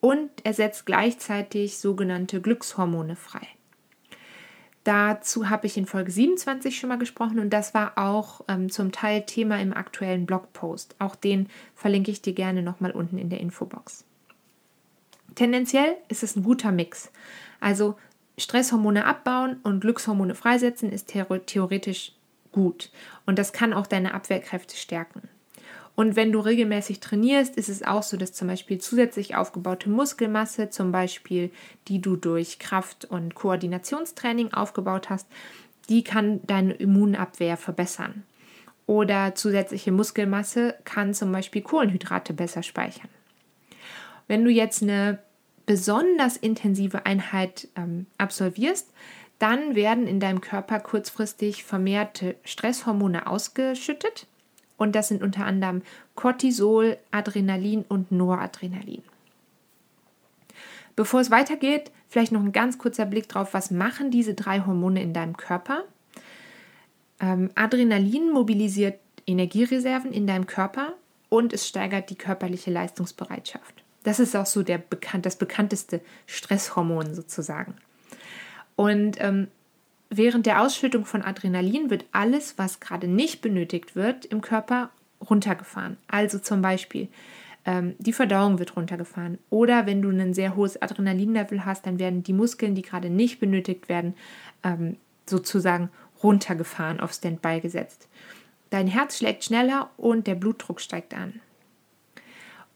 und 0.00 0.30
er 0.44 0.54
setzt 0.54 0.86
gleichzeitig 0.86 1.78
sogenannte 1.78 2.40
Glückshormone 2.40 3.16
frei. 3.16 3.46
Dazu 4.84 5.50
habe 5.50 5.66
ich 5.66 5.76
in 5.76 5.86
Folge 5.86 6.12
27 6.12 6.78
schon 6.78 6.88
mal 6.88 6.98
gesprochen 6.98 7.40
und 7.40 7.50
das 7.50 7.74
war 7.74 7.98
auch 7.98 8.42
ähm, 8.46 8.70
zum 8.70 8.92
Teil 8.92 9.26
Thema 9.26 9.60
im 9.60 9.72
aktuellen 9.72 10.26
Blogpost. 10.26 10.94
Auch 11.00 11.16
den 11.16 11.48
verlinke 11.74 12.12
ich 12.12 12.22
dir 12.22 12.34
gerne 12.34 12.62
nochmal 12.62 12.92
unten 12.92 13.18
in 13.18 13.28
der 13.28 13.40
Infobox. 13.40 14.04
Tendenziell 15.34 15.96
ist 16.08 16.22
es 16.22 16.36
ein 16.36 16.44
guter 16.44 16.70
Mix. 16.70 17.10
Also 17.58 17.96
Stresshormone 18.38 19.04
abbauen 19.06 19.56
und 19.64 19.80
Glückshormone 19.80 20.36
freisetzen 20.36 20.92
ist 20.92 21.08
theoretisch 21.08 22.12
gut 22.56 22.90
und 23.26 23.38
das 23.38 23.52
kann 23.52 23.74
auch 23.74 23.86
deine 23.86 24.14
Abwehrkräfte 24.14 24.76
stärken. 24.76 25.28
Und 25.94 26.16
wenn 26.16 26.32
du 26.32 26.40
regelmäßig 26.40 27.00
trainierst, 27.00 27.56
ist 27.56 27.68
es 27.68 27.82
auch 27.82 28.02
so, 28.02 28.16
dass 28.16 28.32
zum 28.32 28.48
Beispiel 28.48 28.78
zusätzlich 28.78 29.36
aufgebaute 29.36 29.90
Muskelmasse, 29.90 30.70
zum 30.70 30.90
Beispiel 30.90 31.50
die 31.88 32.00
du 32.00 32.16
durch 32.16 32.58
Kraft- 32.58 33.04
und 33.04 33.34
Koordinationstraining 33.34 34.54
aufgebaut 34.54 35.10
hast, 35.10 35.26
die 35.90 36.02
kann 36.02 36.40
deine 36.46 36.72
Immunabwehr 36.72 37.58
verbessern. 37.58 38.24
Oder 38.86 39.34
zusätzliche 39.34 39.92
Muskelmasse 39.92 40.76
kann 40.84 41.12
zum 41.12 41.30
Beispiel 41.30 41.60
Kohlenhydrate 41.60 42.32
besser 42.32 42.62
speichern. 42.62 43.10
Wenn 44.28 44.44
du 44.44 44.50
jetzt 44.50 44.82
eine 44.82 45.18
besonders 45.66 46.36
intensive 46.36 47.04
Einheit 47.04 47.68
ähm, 47.76 48.06
absolvierst, 48.18 48.88
dann 49.38 49.74
werden 49.74 50.06
in 50.06 50.20
deinem 50.20 50.40
Körper 50.40 50.80
kurzfristig 50.80 51.64
vermehrte 51.64 52.36
Stresshormone 52.44 53.26
ausgeschüttet 53.26 54.26
und 54.76 54.94
das 54.94 55.08
sind 55.08 55.22
unter 55.22 55.44
anderem 55.44 55.82
Cortisol, 56.14 56.96
Adrenalin 57.10 57.84
und 57.88 58.12
Noradrenalin. 58.12 59.02
Bevor 60.94 61.20
es 61.20 61.30
weitergeht, 61.30 61.90
vielleicht 62.08 62.32
noch 62.32 62.42
ein 62.42 62.52
ganz 62.52 62.78
kurzer 62.78 63.04
Blick 63.04 63.28
drauf, 63.28 63.52
was 63.52 63.70
machen 63.70 64.10
diese 64.10 64.34
drei 64.34 64.60
Hormone 64.60 65.02
in 65.02 65.12
deinem 65.12 65.36
Körper? 65.36 65.84
Ähm, 67.20 67.50
Adrenalin 67.54 68.32
mobilisiert 68.32 68.98
Energiereserven 69.26 70.12
in 70.12 70.26
deinem 70.26 70.46
Körper 70.46 70.94
und 71.28 71.52
es 71.52 71.68
steigert 71.68 72.08
die 72.10 72.16
körperliche 72.16 72.70
Leistungsbereitschaft. 72.70 73.82
Das 74.04 74.20
ist 74.20 74.36
auch 74.36 74.46
so 74.46 74.62
der 74.62 74.78
bekannt, 74.78 75.26
das 75.26 75.36
bekannteste 75.36 76.00
Stresshormon 76.26 77.14
sozusagen. 77.14 77.74
Und 78.76 79.16
ähm, 79.20 79.48
während 80.10 80.46
der 80.46 80.62
Ausschüttung 80.62 81.04
von 81.04 81.22
Adrenalin 81.22 81.90
wird 81.90 82.04
alles, 82.12 82.58
was 82.58 82.80
gerade 82.80 83.08
nicht 83.08 83.40
benötigt 83.40 83.96
wird, 83.96 84.26
im 84.26 84.40
Körper 84.40 84.90
runtergefahren. 85.28 85.96
Also 86.08 86.38
zum 86.38 86.62
Beispiel 86.62 87.08
ähm, 87.64 87.94
die 87.98 88.12
Verdauung 88.12 88.58
wird 88.58 88.76
runtergefahren. 88.76 89.38
Oder 89.50 89.86
wenn 89.86 90.00
du 90.00 90.10
ein 90.10 90.34
sehr 90.34 90.54
hohes 90.56 90.80
Adrenalinlevel 90.80 91.64
hast, 91.64 91.86
dann 91.86 91.98
werden 91.98 92.22
die 92.22 92.32
Muskeln, 92.32 92.74
die 92.74 92.82
gerade 92.82 93.10
nicht 93.10 93.40
benötigt 93.40 93.88
werden, 93.88 94.14
ähm, 94.62 94.96
sozusagen 95.28 95.90
runtergefahren, 96.22 97.00
auf 97.00 97.12
Standby 97.12 97.60
gesetzt. 97.60 98.08
Dein 98.70 98.86
Herz 98.86 99.18
schlägt 99.18 99.44
schneller 99.44 99.90
und 99.96 100.26
der 100.26 100.34
Blutdruck 100.34 100.80
steigt 100.80 101.14
an. 101.14 101.40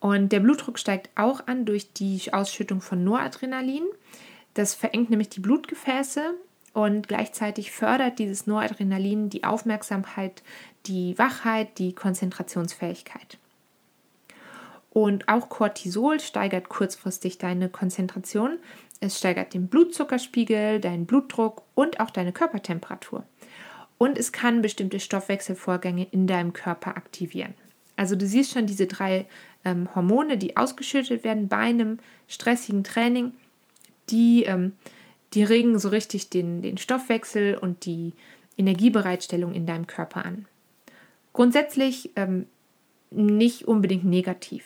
Und 0.00 0.32
der 0.32 0.40
Blutdruck 0.40 0.78
steigt 0.78 1.10
auch 1.14 1.46
an 1.46 1.66
durch 1.66 1.92
die 1.92 2.20
Ausschüttung 2.32 2.80
von 2.80 3.04
Noradrenalin. 3.04 3.84
Das 4.60 4.74
verengt 4.74 5.08
nämlich 5.08 5.30
die 5.30 5.40
Blutgefäße 5.40 6.34
und 6.74 7.08
gleichzeitig 7.08 7.72
fördert 7.72 8.18
dieses 8.18 8.46
Noradrenalin 8.46 9.30
die 9.30 9.42
Aufmerksamkeit, 9.42 10.42
die 10.84 11.16
Wachheit, 11.16 11.78
die 11.78 11.94
Konzentrationsfähigkeit. 11.94 13.38
Und 14.90 15.28
auch 15.30 15.48
Cortisol 15.48 16.20
steigert 16.20 16.68
kurzfristig 16.68 17.38
deine 17.38 17.70
Konzentration. 17.70 18.58
Es 19.00 19.16
steigert 19.16 19.54
den 19.54 19.68
Blutzuckerspiegel, 19.68 20.78
deinen 20.78 21.06
Blutdruck 21.06 21.62
und 21.74 21.98
auch 21.98 22.10
deine 22.10 22.32
Körpertemperatur. 22.32 23.24
Und 23.96 24.18
es 24.18 24.30
kann 24.30 24.60
bestimmte 24.60 25.00
Stoffwechselvorgänge 25.00 26.06
in 26.10 26.26
deinem 26.26 26.52
Körper 26.52 26.98
aktivieren. 26.98 27.54
Also 27.96 28.14
du 28.14 28.26
siehst 28.26 28.52
schon 28.52 28.66
diese 28.66 28.86
drei 28.86 29.24
ähm, 29.64 29.88
Hormone, 29.94 30.36
die 30.36 30.58
ausgeschüttet 30.58 31.24
werden 31.24 31.48
bei 31.48 31.56
einem 31.56 31.98
stressigen 32.28 32.84
Training, 32.84 33.32
die 34.10 34.44
ähm, 34.44 34.72
die 35.34 35.44
regen 35.44 35.78
so 35.78 35.88
richtig 35.88 36.30
den, 36.30 36.62
den 36.62 36.78
Stoffwechsel 36.78 37.56
und 37.56 37.84
die 37.84 38.12
Energiebereitstellung 38.56 39.54
in 39.54 39.66
deinem 39.66 39.86
Körper 39.86 40.24
an. 40.24 40.46
Grundsätzlich 41.32 42.10
ähm, 42.16 42.46
nicht 43.10 43.68
unbedingt 43.68 44.04
negativ. 44.04 44.64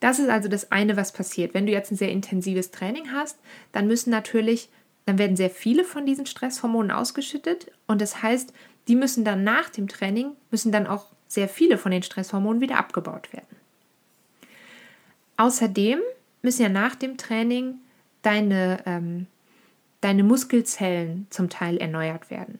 Das 0.00 0.18
ist 0.18 0.28
also 0.28 0.48
das 0.48 0.72
eine, 0.72 0.96
was 0.96 1.12
passiert. 1.12 1.54
Wenn 1.54 1.66
du 1.66 1.72
jetzt 1.72 1.90
ein 1.90 1.96
sehr 1.96 2.10
intensives 2.10 2.70
Training 2.70 3.12
hast, 3.12 3.38
dann 3.70 3.86
müssen 3.86 4.10
natürlich, 4.10 4.68
dann 5.06 5.18
werden 5.18 5.36
sehr 5.36 5.50
viele 5.50 5.84
von 5.84 6.04
diesen 6.04 6.26
Stresshormonen 6.26 6.90
ausgeschüttet 6.90 7.70
und 7.86 8.00
das 8.00 8.22
heißt, 8.22 8.52
die 8.88 8.96
müssen 8.96 9.24
dann 9.24 9.44
nach 9.44 9.70
dem 9.70 9.86
Training, 9.86 10.32
müssen 10.50 10.72
dann 10.72 10.88
auch 10.88 11.06
sehr 11.28 11.48
viele 11.48 11.78
von 11.78 11.92
den 11.92 12.02
Stresshormonen 12.02 12.60
wieder 12.60 12.78
abgebaut 12.78 13.32
werden. 13.32 13.56
Außerdem 15.36 16.00
müssen 16.42 16.62
ja 16.62 16.68
nach 16.68 16.94
dem 16.94 17.16
Training 17.16 17.76
deine, 18.22 18.82
ähm, 18.86 19.26
deine 20.00 20.24
Muskelzellen 20.24 21.26
zum 21.30 21.48
Teil 21.48 21.78
erneuert 21.78 22.30
werden. 22.30 22.58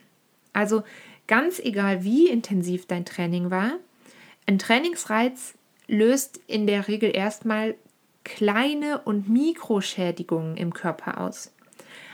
Also 0.53 0.83
ganz 1.27 1.59
egal, 1.59 2.05
wie 2.05 2.29
intensiv 2.29 2.87
dein 2.87 3.05
Training 3.05 3.51
war, 3.51 3.73
ein 4.47 4.59
Trainingsreiz 4.59 5.55
löst 5.87 6.41
in 6.47 6.67
der 6.67 6.89
Regel 6.89 7.15
erstmal 7.15 7.75
kleine 8.25 9.01
und 9.01 9.29
Mikroschädigungen 9.29 10.57
im 10.57 10.73
Körper 10.73 11.21
aus. 11.21 11.53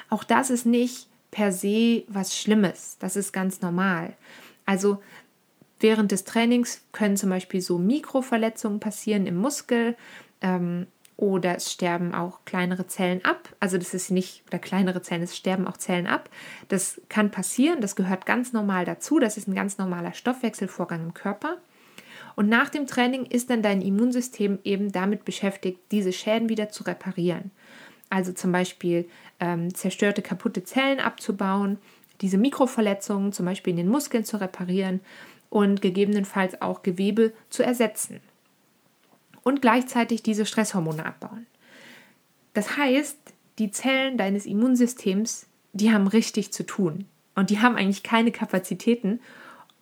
Auch 0.08 0.24
das 0.24 0.50
ist 0.50 0.66
nicht 0.66 1.08
per 1.30 1.52
se 1.52 2.04
was 2.08 2.36
Schlimmes, 2.36 2.96
das 2.98 3.16
ist 3.16 3.32
ganz 3.32 3.60
normal. 3.60 4.14
Also 4.64 5.02
während 5.80 6.12
des 6.12 6.24
Trainings 6.24 6.82
können 6.92 7.16
zum 7.16 7.30
Beispiel 7.30 7.60
so 7.60 7.78
Mikroverletzungen 7.78 8.80
passieren 8.80 9.26
im 9.26 9.36
Muskel. 9.36 9.96
Ähm, 10.40 10.86
oder 11.18 11.56
es 11.56 11.72
sterben 11.72 12.14
auch 12.14 12.44
kleinere 12.44 12.86
Zellen 12.86 13.24
ab. 13.24 13.48
Also 13.58 13.76
das 13.76 13.92
ist 13.92 14.12
nicht, 14.12 14.44
oder 14.46 14.60
kleinere 14.60 15.02
Zellen, 15.02 15.24
es 15.24 15.36
sterben 15.36 15.66
auch 15.66 15.76
Zellen 15.76 16.06
ab. 16.06 16.30
Das 16.68 17.00
kann 17.08 17.32
passieren, 17.32 17.80
das 17.80 17.96
gehört 17.96 18.24
ganz 18.24 18.52
normal 18.52 18.84
dazu. 18.84 19.18
Das 19.18 19.36
ist 19.36 19.48
ein 19.48 19.54
ganz 19.54 19.78
normaler 19.78 20.14
Stoffwechselvorgang 20.14 21.02
im 21.02 21.14
Körper. 21.14 21.56
Und 22.36 22.48
nach 22.48 22.68
dem 22.68 22.86
Training 22.86 23.26
ist 23.26 23.50
dann 23.50 23.62
dein 23.62 23.82
Immunsystem 23.82 24.60
eben 24.62 24.92
damit 24.92 25.24
beschäftigt, 25.24 25.80
diese 25.90 26.12
Schäden 26.12 26.48
wieder 26.48 26.68
zu 26.68 26.84
reparieren. 26.84 27.50
Also 28.10 28.32
zum 28.32 28.52
Beispiel 28.52 29.08
ähm, 29.40 29.74
zerstörte, 29.74 30.22
kaputte 30.22 30.62
Zellen 30.62 31.00
abzubauen, 31.00 31.78
diese 32.20 32.38
Mikroverletzungen 32.38 33.32
zum 33.32 33.44
Beispiel 33.44 33.72
in 33.72 33.78
den 33.78 33.88
Muskeln 33.88 34.24
zu 34.24 34.40
reparieren 34.40 35.00
und 35.50 35.82
gegebenenfalls 35.82 36.62
auch 36.62 36.84
Gewebe 36.84 37.32
zu 37.50 37.64
ersetzen 37.64 38.20
und 39.48 39.62
gleichzeitig 39.62 40.22
diese 40.22 40.44
Stresshormone 40.44 41.06
abbauen. 41.06 41.46
Das 42.52 42.76
heißt, 42.76 43.16
die 43.58 43.70
Zellen 43.70 44.18
deines 44.18 44.44
Immunsystems, 44.44 45.46
die 45.72 45.90
haben 45.90 46.06
richtig 46.06 46.52
zu 46.52 46.66
tun 46.66 47.06
und 47.34 47.48
die 47.48 47.60
haben 47.60 47.76
eigentlich 47.76 48.02
keine 48.02 48.30
Kapazitäten, 48.30 49.20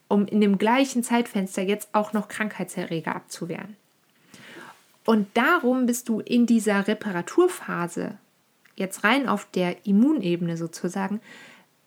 um 0.06 0.24
in 0.26 0.40
dem 0.40 0.58
gleichen 0.58 1.02
Zeitfenster 1.02 1.62
jetzt 1.62 1.88
auch 1.94 2.12
noch 2.12 2.28
Krankheitserreger 2.28 3.16
abzuwehren. 3.16 3.74
Und 5.04 5.26
darum 5.34 5.86
bist 5.86 6.08
du 6.08 6.20
in 6.20 6.46
dieser 6.46 6.86
Reparaturphase, 6.86 8.18
jetzt 8.76 9.02
rein 9.02 9.28
auf 9.28 9.48
der 9.50 9.84
Immunebene 9.84 10.56
sozusagen, 10.56 11.20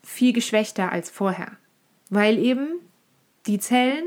viel 0.02 0.34
geschwächter 0.34 0.92
als 0.92 1.08
vorher. 1.08 1.52
Weil 2.10 2.36
eben 2.38 2.72
die 3.46 3.58
Zellen 3.58 4.04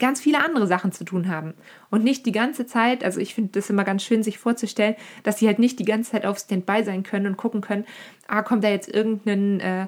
ganz 0.00 0.20
viele 0.20 0.42
andere 0.42 0.66
Sachen 0.66 0.90
zu 0.90 1.04
tun 1.04 1.28
haben. 1.28 1.54
Und 1.90 2.02
nicht 2.02 2.26
die 2.26 2.32
ganze 2.32 2.66
Zeit, 2.66 3.04
also 3.04 3.20
ich 3.20 3.34
finde 3.34 3.52
das 3.52 3.70
immer 3.70 3.84
ganz 3.84 4.02
schön, 4.02 4.24
sich 4.24 4.38
vorzustellen, 4.38 4.96
dass 5.22 5.38
sie 5.38 5.46
halt 5.46 5.60
nicht 5.60 5.78
die 5.78 5.84
ganze 5.84 6.10
Zeit 6.10 6.26
auf 6.26 6.38
Standby 6.38 6.82
sein 6.82 7.04
können 7.04 7.26
und 7.26 7.36
gucken 7.36 7.60
können, 7.60 7.84
ah, 8.26 8.42
kommt 8.42 8.64
da 8.64 8.68
jetzt 8.68 8.92
irgendein 8.92 9.60
äh, 9.60 9.86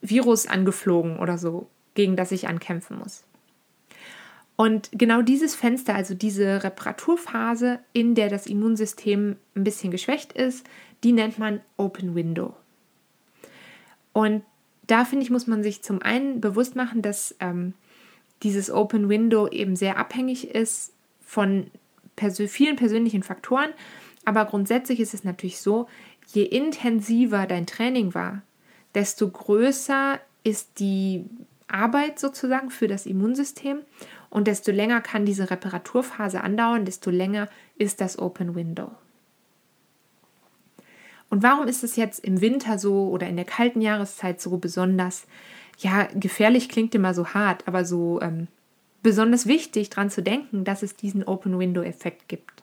Virus 0.00 0.46
angeflogen 0.46 1.18
oder 1.18 1.38
so, 1.38 1.68
gegen 1.94 2.14
das 2.14 2.30
ich 2.30 2.46
ankämpfen 2.46 2.98
muss. 2.98 3.24
Und 4.54 4.90
genau 4.92 5.22
dieses 5.22 5.54
Fenster, 5.54 5.94
also 5.94 6.14
diese 6.14 6.62
Reparaturphase, 6.62 7.80
in 7.92 8.14
der 8.14 8.28
das 8.28 8.46
Immunsystem 8.46 9.36
ein 9.56 9.64
bisschen 9.64 9.90
geschwächt 9.90 10.32
ist, 10.32 10.66
die 11.02 11.12
nennt 11.12 11.38
man 11.38 11.60
Open 11.76 12.14
Window. 12.14 12.54
Und 14.12 14.44
da 14.86 15.04
finde 15.04 15.24
ich, 15.24 15.30
muss 15.30 15.46
man 15.46 15.62
sich 15.62 15.82
zum 15.82 16.02
einen 16.02 16.40
bewusst 16.40 16.76
machen, 16.76 17.02
dass 17.02 17.34
ähm, 17.40 17.74
dieses 18.42 18.70
Open 18.70 19.08
Window 19.08 19.48
eben 19.48 19.76
sehr 19.76 19.98
abhängig 19.98 20.54
ist 20.54 20.92
von 21.20 21.66
persö 22.16 22.48
vielen 22.48 22.76
persönlichen 22.76 23.22
Faktoren. 23.22 23.70
Aber 24.24 24.44
grundsätzlich 24.44 25.00
ist 25.00 25.14
es 25.14 25.24
natürlich 25.24 25.60
so, 25.60 25.88
je 26.28 26.42
intensiver 26.42 27.46
dein 27.46 27.66
Training 27.66 28.14
war, 28.14 28.42
desto 28.94 29.28
größer 29.28 30.20
ist 30.44 30.78
die 30.78 31.24
Arbeit 31.68 32.18
sozusagen 32.18 32.70
für 32.70 32.88
das 32.88 33.06
Immunsystem 33.06 33.80
und 34.30 34.46
desto 34.46 34.70
länger 34.70 35.00
kann 35.00 35.24
diese 35.24 35.50
Reparaturphase 35.50 36.42
andauern, 36.42 36.84
desto 36.84 37.10
länger 37.10 37.48
ist 37.76 38.00
das 38.00 38.18
Open 38.18 38.54
Window. 38.54 38.90
Und 41.30 41.42
warum 41.42 41.66
ist 41.66 41.82
es 41.82 41.96
jetzt 41.96 42.22
im 42.22 42.42
Winter 42.42 42.78
so 42.78 43.08
oder 43.08 43.26
in 43.26 43.36
der 43.36 43.46
kalten 43.46 43.80
Jahreszeit 43.80 44.38
so 44.40 44.58
besonders? 44.58 45.26
Ja, 45.78 46.08
gefährlich 46.14 46.68
klingt 46.68 46.94
immer 46.94 47.14
so 47.14 47.28
hart, 47.28 47.66
aber 47.66 47.84
so 47.84 48.20
ähm, 48.20 48.48
besonders 49.02 49.46
wichtig 49.46 49.90
daran 49.90 50.10
zu 50.10 50.22
denken, 50.22 50.64
dass 50.64 50.82
es 50.82 50.96
diesen 50.96 51.24
Open 51.24 51.58
Window-Effekt 51.58 52.28
gibt. 52.28 52.62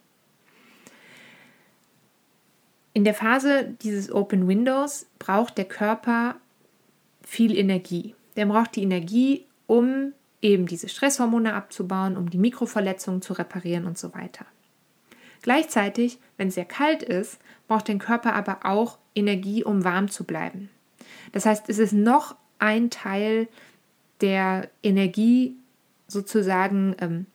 In 2.94 3.04
der 3.04 3.14
Phase 3.14 3.76
dieses 3.82 4.12
Open 4.12 4.48
Windows 4.48 5.06
braucht 5.20 5.58
der 5.58 5.66
Körper 5.66 6.36
viel 7.22 7.56
Energie. 7.58 8.16
Der 8.36 8.46
braucht 8.46 8.76
die 8.76 8.84
Energie, 8.84 9.46
um 9.68 10.14
eben 10.42 10.66
diese 10.66 10.90
Stresshormone 10.90 11.54
abzubauen, 11.54 12.18
um 12.18 12.30
die 12.30 12.38
Mikroverletzungen 12.38 13.22
zu 13.22 13.34
reparieren 13.34 13.86
und 13.86 13.98
so 13.98 14.14
weiter. 14.14 14.46
Gleichzeitig, 15.42 16.20
wenn 16.38 16.50
es 16.50 16.56
sehr 16.56 16.66
kalt 16.66 17.04
ist, 17.04 17.40
braucht 17.68 17.88
der 17.88 17.98
Körper 17.98 18.34
aber 18.34 18.60
auch 18.64 18.98
Energie, 19.16 19.64
um 19.64 19.84
warm 19.84 20.10
zu 20.10 20.24
bleiben. 20.24 20.70
Das 21.32 21.46
heißt, 21.46 21.70
es 21.70 21.78
ist 21.78 21.94
noch 21.94 22.36
ein 22.60 22.90
Teil 22.90 23.48
der 24.22 24.70
Energie 24.84 25.56
sozusagen 26.08 26.96
ähm, 27.00 27.26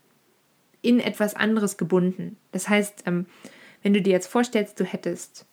in 0.83 1.01
etwas 1.01 1.35
anderes 1.35 1.77
gebunden. 1.77 2.37
Das 2.53 2.69
heißt, 2.69 3.05
ähm, 3.07 3.27
wenn 3.83 3.95
du 3.95 4.03
dir 4.03 4.13
jetzt 4.13 4.27
vorstellst, 4.27 4.79
du 4.79 4.85
hättest 4.85 5.47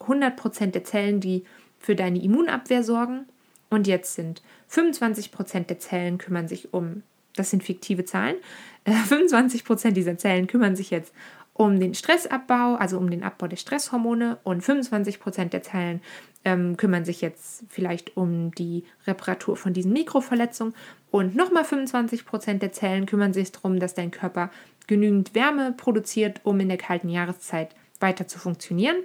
100% 0.00 0.66
der 0.66 0.84
Zellen, 0.84 1.20
die 1.20 1.44
für 1.78 1.94
deine 1.94 2.22
Immunabwehr 2.22 2.82
sorgen 2.82 3.26
und 3.70 3.86
jetzt 3.86 4.14
sind 4.14 4.42
25% 4.70 5.66
der 5.66 5.78
Zellen 5.78 6.18
kümmern 6.18 6.48
sich 6.48 6.74
um, 6.74 7.02
das 7.36 7.50
sind 7.50 7.62
fiktive 7.62 8.04
Zahlen, 8.04 8.36
äh, 8.84 8.92
25% 8.92 9.92
dieser 9.92 10.18
Zellen 10.18 10.46
kümmern 10.46 10.76
sich 10.76 10.90
jetzt 10.90 11.14
um 11.60 11.78
den 11.78 11.92
Stressabbau, 11.92 12.76
also 12.76 12.96
um 12.96 13.10
den 13.10 13.22
Abbau 13.22 13.46
der 13.46 13.58
Stresshormone 13.58 14.38
und 14.44 14.62
25 14.62 15.20
Prozent 15.20 15.52
der 15.52 15.62
Zellen 15.62 16.00
ähm, 16.42 16.78
kümmern 16.78 17.04
sich 17.04 17.20
jetzt 17.20 17.64
vielleicht 17.68 18.16
um 18.16 18.50
die 18.54 18.84
Reparatur 19.06 19.58
von 19.58 19.74
diesen 19.74 19.92
Mikroverletzungen 19.92 20.74
und 21.10 21.36
nochmal 21.36 21.66
25 21.66 22.24
Prozent 22.24 22.62
der 22.62 22.72
Zellen 22.72 23.04
kümmern 23.04 23.34
sich 23.34 23.52
darum, 23.52 23.78
dass 23.78 23.92
dein 23.92 24.10
Körper 24.10 24.50
genügend 24.86 25.34
Wärme 25.34 25.72
produziert, 25.76 26.40
um 26.44 26.58
in 26.60 26.68
der 26.68 26.78
kalten 26.78 27.10
Jahreszeit 27.10 27.74
weiter 28.00 28.26
zu 28.26 28.38
funktionieren. 28.38 28.96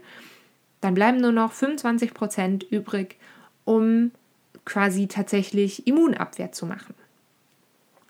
Dann 0.79 0.93
bleiben 0.93 1.17
nur 1.17 1.33
noch 1.33 1.51
25 1.51 2.13
Prozent 2.13 2.63
übrig, 2.63 3.17
um 3.65 4.11
quasi 4.63 5.07
tatsächlich 5.07 5.87
Immunabwehr 5.87 6.53
zu 6.53 6.65
machen. 6.67 6.95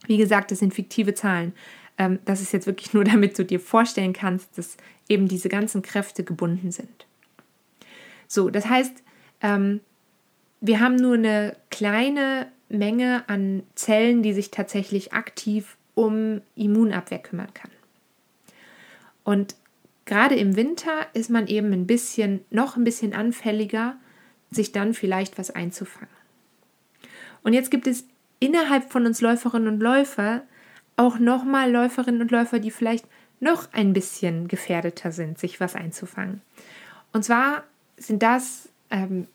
Wie 0.05 0.17
gesagt, 0.17 0.51
das 0.51 0.59
sind 0.59 0.75
fiktive 0.75 1.15
Zahlen. 1.15 1.53
Ähm, 1.97 2.19
das 2.25 2.41
ist 2.41 2.53
jetzt 2.53 2.67
wirklich 2.67 2.93
nur, 2.93 3.03
damit 3.05 3.37
du 3.37 3.45
dir 3.45 3.59
vorstellen 3.59 4.13
kannst, 4.13 4.57
dass 4.57 4.77
eben 5.07 5.27
diese 5.27 5.49
ganzen 5.49 5.81
Kräfte 5.81 6.23
gebunden 6.23 6.71
sind. 6.71 7.05
So, 8.27 8.49
das 8.49 8.67
heißt, 8.67 9.03
ähm, 9.41 9.81
wir 10.61 10.79
haben 10.79 10.95
nur 10.95 11.13
eine 11.13 11.55
kleine 11.69 12.47
Menge 12.69 13.23
an 13.27 13.63
Zellen, 13.75 14.23
die 14.23 14.33
sich 14.33 14.51
tatsächlich 14.51 15.13
aktiv 15.13 15.77
um 15.93 16.41
Immunabwehr 16.55 17.19
kümmern 17.19 17.53
kann. 17.53 17.71
Und 19.23 19.55
gerade 20.05 20.35
im 20.35 20.55
Winter 20.55 21.07
ist 21.13 21.29
man 21.29 21.47
eben 21.47 21.71
ein 21.73 21.87
bisschen, 21.87 22.43
noch 22.49 22.77
ein 22.77 22.83
bisschen 22.83 23.13
anfälliger, 23.13 23.95
sich 24.51 24.71
dann 24.71 24.93
vielleicht 24.93 25.37
was 25.37 25.51
einzufangen. 25.51 26.09
Und 27.43 27.53
jetzt 27.53 27.71
gibt 27.71 27.87
es 27.87 28.05
innerhalb 28.39 28.91
von 28.91 29.05
uns 29.05 29.21
Läuferinnen 29.21 29.67
und 29.67 29.79
Läufer 29.79 30.43
auch 30.97 31.19
nochmal 31.19 31.71
Läuferinnen 31.71 32.21
und 32.21 32.31
Läufer, 32.31 32.59
die 32.59 32.71
vielleicht 32.71 33.05
noch 33.39 33.71
ein 33.73 33.93
bisschen 33.93 34.47
gefährdeter 34.47 35.11
sind, 35.11 35.37
sich 35.37 35.59
was 35.59 35.75
einzufangen. 35.75 36.41
Und 37.11 37.23
zwar 37.23 37.63
sind 37.97 38.23
das 38.23 38.69
ähm, 38.89 39.27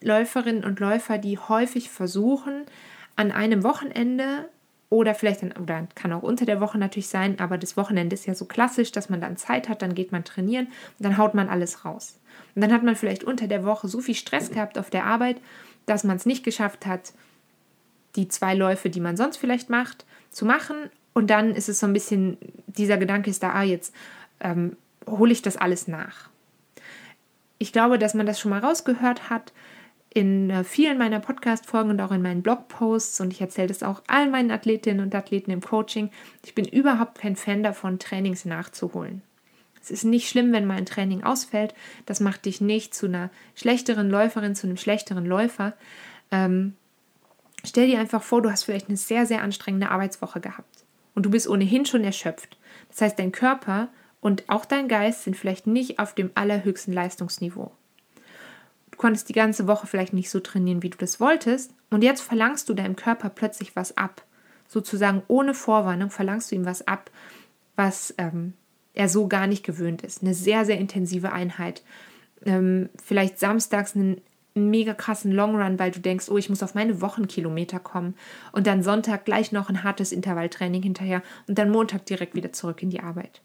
Läuferinnen 0.00 0.64
und 0.64 0.80
Läufer, 0.80 1.18
die 1.18 1.38
häufig 1.38 1.90
versuchen, 1.90 2.64
an 3.16 3.32
einem 3.32 3.62
Wochenende 3.62 4.48
oder 4.90 5.14
vielleicht 5.14 5.42
dann, 5.42 5.52
oder 5.52 5.86
kann 5.94 6.12
auch 6.12 6.22
unter 6.22 6.46
der 6.46 6.60
Woche 6.60 6.78
natürlich 6.78 7.08
sein, 7.08 7.38
aber 7.40 7.58
das 7.58 7.76
Wochenende 7.76 8.14
ist 8.14 8.26
ja 8.26 8.34
so 8.34 8.44
klassisch, 8.44 8.92
dass 8.92 9.08
man 9.08 9.20
dann 9.20 9.36
Zeit 9.36 9.68
hat, 9.68 9.82
dann 9.82 9.94
geht 9.94 10.12
man 10.12 10.24
trainieren 10.24 10.66
und 10.66 11.04
dann 11.04 11.18
haut 11.18 11.34
man 11.34 11.48
alles 11.48 11.84
raus. 11.84 12.20
Und 12.54 12.62
dann 12.62 12.72
hat 12.72 12.82
man 12.82 12.96
vielleicht 12.96 13.24
unter 13.24 13.48
der 13.48 13.64
Woche 13.64 13.88
so 13.88 14.00
viel 14.00 14.14
Stress 14.14 14.50
gehabt 14.50 14.78
auf 14.78 14.90
der 14.90 15.04
Arbeit, 15.04 15.40
dass 15.86 16.04
man 16.04 16.16
es 16.16 16.26
nicht 16.26 16.44
geschafft 16.44 16.86
hat, 16.86 17.12
die 18.16 18.28
zwei 18.28 18.54
Läufe, 18.54 18.90
die 18.90 19.00
man 19.00 19.16
sonst 19.16 19.36
vielleicht 19.36 19.70
macht, 19.70 20.04
zu 20.30 20.44
machen. 20.44 20.76
Und 21.12 21.30
dann 21.30 21.54
ist 21.54 21.68
es 21.68 21.80
so 21.80 21.86
ein 21.86 21.92
bisschen, 21.92 22.38
dieser 22.66 22.96
Gedanke 22.98 23.30
ist 23.30 23.42
da, 23.42 23.52
ah, 23.52 23.62
jetzt 23.62 23.94
ähm, 24.40 24.76
hole 25.06 25.32
ich 25.32 25.42
das 25.42 25.56
alles 25.56 25.88
nach. 25.88 26.28
Ich 27.58 27.72
glaube, 27.72 27.98
dass 27.98 28.14
man 28.14 28.26
das 28.26 28.40
schon 28.40 28.50
mal 28.50 28.60
rausgehört 28.60 29.30
hat 29.30 29.52
in 30.14 30.48
äh, 30.48 30.64
vielen 30.64 30.96
meiner 30.96 31.20
Podcast-Folgen 31.20 31.90
und 31.90 32.00
auch 32.00 32.12
in 32.12 32.22
meinen 32.22 32.42
Blogposts 32.42 33.20
und 33.20 33.32
ich 33.32 33.40
erzähle 33.40 33.68
das 33.68 33.82
auch 33.82 34.02
allen 34.06 34.30
meinen 34.30 34.52
Athletinnen 34.52 35.04
und 35.04 35.14
Athleten 35.14 35.50
im 35.50 35.60
Coaching. 35.60 36.10
Ich 36.44 36.54
bin 36.54 36.64
überhaupt 36.64 37.18
kein 37.18 37.36
Fan 37.36 37.62
davon, 37.62 37.98
Trainings 37.98 38.44
nachzuholen. 38.44 39.22
Es 39.82 39.90
ist 39.90 40.04
nicht 40.04 40.28
schlimm, 40.28 40.52
wenn 40.52 40.66
mal 40.66 40.78
ein 40.78 40.86
Training 40.86 41.24
ausfällt. 41.24 41.74
Das 42.06 42.20
macht 42.20 42.46
dich 42.46 42.60
nicht 42.60 42.94
zu 42.94 43.06
einer 43.06 43.30
schlechteren 43.54 44.08
Läuferin, 44.08 44.54
zu 44.54 44.66
einem 44.66 44.78
schlechteren 44.78 45.26
Läufer. 45.26 45.74
Ähm, 46.30 46.74
stell 47.64 47.86
dir 47.86 47.98
einfach 47.98 48.22
vor, 48.22 48.42
du 48.42 48.50
hast 48.50 48.64
vielleicht 48.64 48.88
eine 48.88 48.96
sehr, 48.96 49.26
sehr 49.26 49.42
anstrengende 49.42 49.90
Arbeitswoche 49.90 50.40
gehabt 50.40 50.84
und 51.14 51.24
du 51.26 51.30
bist 51.30 51.48
ohnehin 51.48 51.86
schon 51.86 52.04
erschöpft. 52.04 52.58
Das 52.90 53.00
heißt, 53.00 53.18
dein 53.18 53.32
Körper 53.32 53.88
und 54.20 54.44
auch 54.48 54.64
dein 54.64 54.88
Geist 54.88 55.24
sind 55.24 55.36
vielleicht 55.36 55.66
nicht 55.66 55.98
auf 55.98 56.14
dem 56.14 56.30
allerhöchsten 56.34 56.92
Leistungsniveau. 56.92 57.72
Du 58.90 58.98
konntest 58.98 59.28
die 59.28 59.34
ganze 59.34 59.66
Woche 59.66 59.86
vielleicht 59.86 60.12
nicht 60.12 60.30
so 60.30 60.40
trainieren, 60.40 60.82
wie 60.82 60.90
du 60.90 60.98
das 60.98 61.18
wolltest, 61.18 61.74
und 61.90 62.02
jetzt 62.02 62.22
verlangst 62.22 62.68
du 62.68 62.74
deinem 62.74 62.96
Körper 62.96 63.28
plötzlich 63.28 63.76
was 63.76 63.96
ab. 63.96 64.24
Sozusagen 64.66 65.22
ohne 65.28 65.54
Vorwarnung 65.54 66.10
verlangst 66.10 66.50
du 66.50 66.56
ihm 66.56 66.64
was 66.64 66.86
ab, 66.88 67.10
was 67.76 68.14
ähm, 68.18 68.54
er 68.94 69.08
so 69.08 69.28
gar 69.28 69.46
nicht 69.46 69.64
gewöhnt 69.64 70.02
ist. 70.02 70.22
Eine 70.22 70.34
sehr, 70.34 70.64
sehr 70.64 70.78
intensive 70.78 71.32
Einheit. 71.32 71.82
Ähm, 72.44 72.88
vielleicht 73.02 73.38
samstags 73.38 73.94
einen 73.94 74.20
einen 74.54 74.70
mega 74.70 74.94
krassen 74.94 75.32
Longrun, 75.32 75.78
weil 75.78 75.90
du 75.90 76.00
denkst, 76.00 76.28
oh, 76.28 76.38
ich 76.38 76.48
muss 76.48 76.62
auf 76.62 76.74
meine 76.74 77.00
Wochenkilometer 77.00 77.80
kommen 77.80 78.14
und 78.52 78.66
dann 78.66 78.82
Sonntag 78.82 79.24
gleich 79.24 79.52
noch 79.52 79.68
ein 79.68 79.82
hartes 79.82 80.12
Intervalltraining 80.12 80.82
hinterher 80.82 81.22
und 81.48 81.58
dann 81.58 81.70
Montag 81.70 82.06
direkt 82.06 82.34
wieder 82.34 82.52
zurück 82.52 82.82
in 82.82 82.90
die 82.90 83.00
Arbeit. 83.00 83.40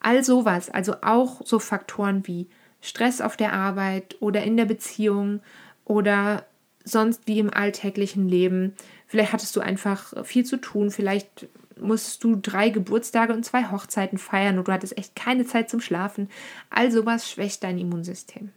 All 0.00 0.24
sowas, 0.24 0.70
also 0.70 0.96
auch 1.02 1.42
so 1.44 1.60
Faktoren 1.60 2.26
wie 2.26 2.48
Stress 2.80 3.20
auf 3.20 3.36
der 3.36 3.52
Arbeit 3.52 4.16
oder 4.20 4.42
in 4.42 4.56
der 4.56 4.64
Beziehung 4.64 5.40
oder 5.84 6.44
sonst 6.84 7.28
wie 7.28 7.38
im 7.38 7.54
alltäglichen 7.54 8.28
Leben. 8.28 8.74
Vielleicht 9.06 9.32
hattest 9.32 9.54
du 9.54 9.60
einfach 9.60 10.24
viel 10.24 10.44
zu 10.44 10.56
tun, 10.56 10.90
vielleicht 10.90 11.46
musst 11.80 12.24
du 12.24 12.36
drei 12.36 12.70
Geburtstage 12.70 13.32
und 13.32 13.44
zwei 13.44 13.70
Hochzeiten 13.70 14.18
feiern 14.18 14.58
und 14.58 14.66
du 14.66 14.72
hattest 14.72 14.98
echt 14.98 15.14
keine 15.14 15.46
Zeit 15.46 15.70
zum 15.70 15.80
Schlafen. 15.80 16.28
All 16.70 16.90
sowas 16.90 17.30
schwächt 17.30 17.62
dein 17.62 17.78
Immunsystem. 17.78 18.50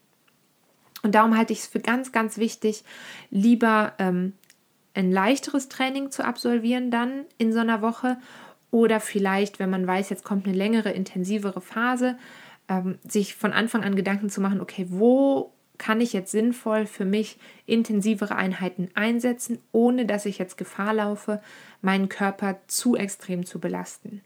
Und 1.05 1.13
darum 1.13 1.37
halte 1.37 1.53
ich 1.53 1.59
es 1.59 1.67
für 1.67 1.79
ganz, 1.79 2.11
ganz 2.11 2.39
wichtig, 2.39 2.83
lieber 3.29 3.93
ähm, 3.99 4.33
ein 4.95 5.11
leichteres 5.11 5.69
Training 5.69 6.09
zu 6.09 6.25
absolvieren 6.25 6.89
dann 6.89 7.25
in 7.37 7.53
so 7.53 7.59
einer 7.59 7.83
Woche 7.83 8.17
Oder 8.71 8.99
vielleicht, 8.99 9.59
wenn 9.59 9.69
man 9.69 9.85
weiß, 9.85 10.09
jetzt 10.09 10.23
kommt 10.23 10.47
eine 10.47 10.57
längere, 10.57 10.89
intensivere 10.89 11.61
Phase, 11.61 12.17
ähm, 12.67 12.97
sich 13.07 13.35
von 13.35 13.53
Anfang 13.53 13.83
an 13.83 13.95
Gedanken 13.95 14.31
zu 14.31 14.41
machen, 14.41 14.61
okay, 14.61 14.87
wo 14.89 15.53
kann 15.77 16.01
ich 16.01 16.11
jetzt 16.11 16.31
sinnvoll 16.31 16.87
für 16.87 17.05
mich 17.05 17.37
intensivere 17.67 18.35
Einheiten 18.35 18.89
einsetzen, 18.95 19.59
ohne 19.71 20.07
dass 20.07 20.25
ich 20.25 20.39
jetzt 20.39 20.57
Gefahr 20.57 20.95
laufe, 20.95 21.39
meinen 21.83 22.09
Körper 22.09 22.57
zu 22.65 22.95
extrem 22.95 23.45
zu 23.45 23.59
belasten. 23.59 24.21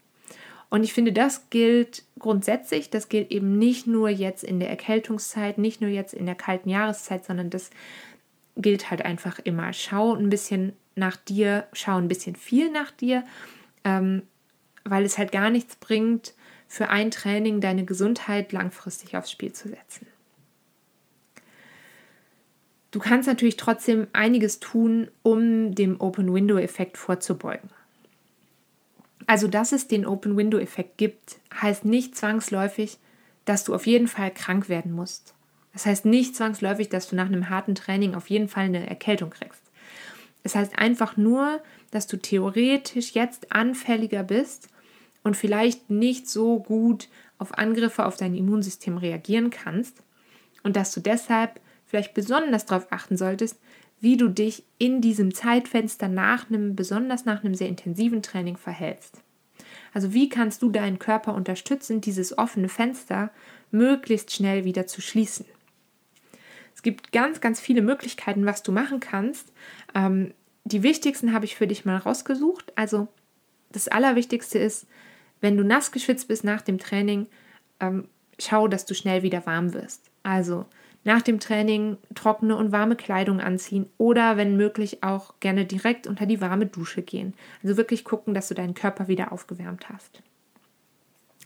Und 0.70 0.84
ich 0.84 0.92
finde, 0.92 1.12
das 1.12 1.50
gilt 1.50 2.04
grundsätzlich, 2.18 2.90
das 2.90 3.08
gilt 3.08 3.32
eben 3.32 3.58
nicht 3.58 3.88
nur 3.88 4.08
jetzt 4.08 4.44
in 4.44 4.60
der 4.60 4.70
Erkältungszeit, 4.70 5.58
nicht 5.58 5.80
nur 5.80 5.90
jetzt 5.90 6.14
in 6.14 6.26
der 6.26 6.36
kalten 6.36 6.70
Jahreszeit, 6.70 7.24
sondern 7.24 7.50
das 7.50 7.70
gilt 8.56 8.90
halt 8.90 9.04
einfach 9.04 9.40
immer. 9.40 9.72
Schau 9.72 10.14
ein 10.14 10.30
bisschen 10.30 10.72
nach 10.94 11.16
dir, 11.16 11.66
schau 11.72 11.96
ein 11.96 12.08
bisschen 12.08 12.36
viel 12.36 12.70
nach 12.70 12.92
dir, 12.92 13.24
ähm, 13.84 14.22
weil 14.84 15.04
es 15.04 15.18
halt 15.18 15.32
gar 15.32 15.50
nichts 15.50 15.76
bringt, 15.76 16.34
für 16.68 16.88
ein 16.88 17.10
Training 17.10 17.60
deine 17.60 17.84
Gesundheit 17.84 18.52
langfristig 18.52 19.16
aufs 19.16 19.32
Spiel 19.32 19.52
zu 19.52 19.68
setzen. 19.68 20.06
Du 22.92 23.00
kannst 23.00 23.26
natürlich 23.26 23.56
trotzdem 23.56 24.06
einiges 24.12 24.60
tun, 24.60 25.10
um 25.22 25.74
dem 25.74 26.00
Open-Window-Effekt 26.00 26.96
vorzubeugen. 26.96 27.70
Also, 29.30 29.46
dass 29.46 29.70
es 29.70 29.86
den 29.86 30.06
Open-Window-Effekt 30.06 30.98
gibt, 30.98 31.38
heißt 31.54 31.84
nicht 31.84 32.16
zwangsläufig, 32.16 32.98
dass 33.44 33.62
du 33.62 33.76
auf 33.76 33.86
jeden 33.86 34.08
Fall 34.08 34.32
krank 34.34 34.68
werden 34.68 34.90
musst. 34.90 35.34
Das 35.72 35.86
heißt 35.86 36.04
nicht 36.04 36.34
zwangsläufig, 36.34 36.88
dass 36.88 37.08
du 37.08 37.14
nach 37.14 37.26
einem 37.26 37.48
harten 37.48 37.76
Training 37.76 38.16
auf 38.16 38.28
jeden 38.28 38.48
Fall 38.48 38.64
eine 38.64 38.90
Erkältung 38.90 39.30
kriegst. 39.30 39.62
Es 40.42 40.56
heißt 40.56 40.76
einfach 40.76 41.16
nur, 41.16 41.62
dass 41.92 42.08
du 42.08 42.16
theoretisch 42.16 43.12
jetzt 43.12 43.52
anfälliger 43.52 44.24
bist 44.24 44.68
und 45.22 45.36
vielleicht 45.36 45.90
nicht 45.90 46.28
so 46.28 46.58
gut 46.58 47.08
auf 47.38 47.56
Angriffe 47.56 48.06
auf 48.06 48.16
dein 48.16 48.34
Immunsystem 48.34 48.98
reagieren 48.98 49.50
kannst 49.50 50.02
und 50.64 50.74
dass 50.74 50.90
du 50.90 50.98
deshalb 50.98 51.60
vielleicht 51.86 52.14
besonders 52.14 52.66
darauf 52.66 52.90
achten 52.90 53.16
solltest, 53.16 53.60
wie 54.00 54.16
du 54.16 54.28
dich 54.28 54.64
in 54.78 55.00
diesem 55.00 55.34
Zeitfenster 55.34 56.08
nach 56.08 56.48
einem, 56.48 56.74
besonders 56.74 57.24
nach 57.24 57.44
einem 57.44 57.54
sehr 57.54 57.68
intensiven 57.68 58.22
Training 58.22 58.56
verhältst. 58.56 59.22
Also 59.92 60.14
wie 60.14 60.28
kannst 60.28 60.62
du 60.62 60.70
deinen 60.70 60.98
Körper 60.98 61.34
unterstützen, 61.34 62.00
dieses 62.00 62.36
offene 62.38 62.68
Fenster 62.68 63.30
möglichst 63.70 64.32
schnell 64.32 64.64
wieder 64.64 64.86
zu 64.86 65.00
schließen? 65.00 65.46
Es 66.74 66.82
gibt 66.82 67.12
ganz, 67.12 67.40
ganz 67.40 67.60
viele 67.60 67.82
Möglichkeiten, 67.82 68.46
was 68.46 68.62
du 68.62 68.72
machen 68.72 69.00
kannst. 69.00 69.52
Ähm, 69.94 70.32
die 70.64 70.82
wichtigsten 70.82 71.32
habe 71.32 71.44
ich 71.44 71.56
für 71.56 71.66
dich 71.66 71.84
mal 71.84 71.96
rausgesucht. 71.96 72.72
Also 72.76 73.08
das 73.70 73.88
Allerwichtigste 73.88 74.58
ist, 74.58 74.86
wenn 75.40 75.56
du 75.56 75.64
nass 75.64 75.92
geschwitzt 75.92 76.28
bist 76.28 76.44
nach 76.44 76.62
dem 76.62 76.78
Training, 76.78 77.26
ähm, 77.80 78.08
schau, 78.38 78.68
dass 78.68 78.86
du 78.86 78.94
schnell 78.94 79.22
wieder 79.22 79.44
warm 79.46 79.74
wirst. 79.74 80.10
Also 80.22 80.66
nach 81.04 81.22
dem 81.22 81.40
Training 81.40 81.96
trockene 82.14 82.56
und 82.56 82.72
warme 82.72 82.96
Kleidung 82.96 83.40
anziehen 83.40 83.86
oder 83.96 84.36
wenn 84.36 84.56
möglich 84.56 85.02
auch 85.02 85.34
gerne 85.40 85.64
direkt 85.64 86.06
unter 86.06 86.26
die 86.26 86.40
warme 86.40 86.66
Dusche 86.66 87.02
gehen. 87.02 87.34
Also 87.62 87.76
wirklich 87.76 88.04
gucken, 88.04 88.34
dass 88.34 88.48
du 88.48 88.54
deinen 88.54 88.74
Körper 88.74 89.08
wieder 89.08 89.32
aufgewärmt 89.32 89.88
hast. 89.88 90.22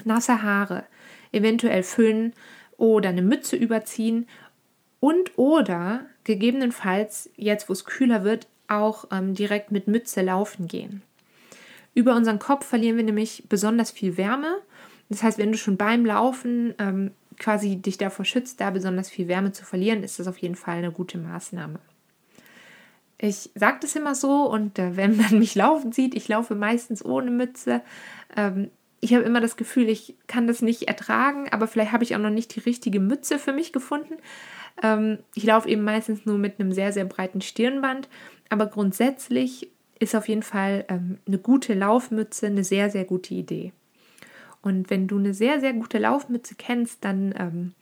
Nasse 0.04 0.42
Haare, 0.42 0.84
eventuell 1.30 1.84
föhnen 1.84 2.32
oder 2.76 3.10
eine 3.10 3.22
Mütze 3.22 3.56
überziehen 3.56 4.26
und 4.98 5.38
oder 5.38 6.06
gegebenenfalls, 6.24 7.30
jetzt 7.36 7.68
wo 7.68 7.72
es 7.72 7.84
kühler 7.84 8.24
wird, 8.24 8.48
auch 8.66 9.06
ähm, 9.12 9.34
direkt 9.34 9.70
mit 9.70 9.86
Mütze 9.86 10.22
laufen 10.22 10.66
gehen. 10.66 11.02
Über 11.94 12.16
unseren 12.16 12.40
Kopf 12.40 12.66
verlieren 12.66 12.96
wir 12.96 13.04
nämlich 13.04 13.44
besonders 13.48 13.92
viel 13.92 14.16
Wärme. 14.16 14.56
Das 15.08 15.22
heißt, 15.22 15.38
wenn 15.38 15.52
du 15.52 15.58
schon 15.58 15.76
beim 15.76 16.04
Laufen 16.04 16.74
ähm, 16.78 17.12
quasi 17.38 17.77
dich 17.77 17.99
davor 17.99 18.25
schützt, 18.25 18.61
da 18.61 18.70
besonders 18.70 19.11
viel 19.11 19.29
Wärme 19.29 19.53
zu 19.53 19.64
verlieren, 19.64 20.03
ist 20.03 20.18
das 20.18 20.27
auf 20.27 20.38
jeden 20.38 20.57
Fall 20.57 20.79
eine 20.79 20.92
gute 20.92 21.18
Maßnahme. 21.18 21.79
Ich 23.18 23.51
sage 23.55 23.79
das 23.81 23.97
immer 23.97 24.14
so 24.14 24.51
und 24.51 24.79
äh, 24.79 24.97
wenn 24.97 25.16
man 25.16 25.38
mich 25.38 25.55
laufen 25.55 25.92
sieht, 25.92 26.14
ich 26.14 26.29
laufe 26.29 26.55
meistens 26.55 27.05
ohne 27.05 27.31
Mütze. 27.31 27.83
Ähm, 28.37 28.70
ich 29.01 29.14
habe 29.14 29.25
immer 29.25 29.40
das 29.40 29.57
Gefühl, 29.57 29.88
ich 29.88 30.16
kann 30.27 30.47
das 30.47 30.62
nicht 30.62 30.88
ertragen, 30.88 31.49
aber 31.51 31.66
vielleicht 31.66 31.92
habe 31.92 32.05
ich 32.05 32.16
auch 32.16 32.20
noch 32.20 32.31
nicht 32.31 32.55
die 32.57 32.61
richtige 32.61 33.01
Mütze 33.01 33.38
für 33.38 33.53
mich 33.53 33.73
gefunden. 33.73 34.14
Ähm, 34.83 35.18
ich 35.35 35.44
laufe 35.44 35.68
eben 35.68 35.85
meistens 35.85 36.25
nur 36.25 36.38
mit 36.38 36.59
einem 36.59 36.73
sehr, 36.73 36.92
sehr 36.92 37.05
breiten 37.05 37.40
Stirnband, 37.40 38.09
aber 38.49 38.66
grundsätzlich 38.66 39.70
ist 39.99 40.14
auf 40.14 40.29
jeden 40.29 40.42
Fall 40.42 40.85
ähm, 40.88 41.18
eine 41.27 41.38
gute 41.38 41.75
Laufmütze 41.75 42.47
eine 42.47 42.64
sehr, 42.64 42.90
sehr 42.90 43.05
gute 43.05 43.35
Idee. 43.35 43.73
Und 44.64 44.88
wenn 44.88 45.07
du 45.07 45.18
eine 45.18 45.35
sehr, 45.35 45.61
sehr 45.61 45.74
gute 45.74 45.98
Laufmütze 45.98 46.55
kennst, 46.55 47.05
dann 47.05 47.35
ähm, 47.38 47.74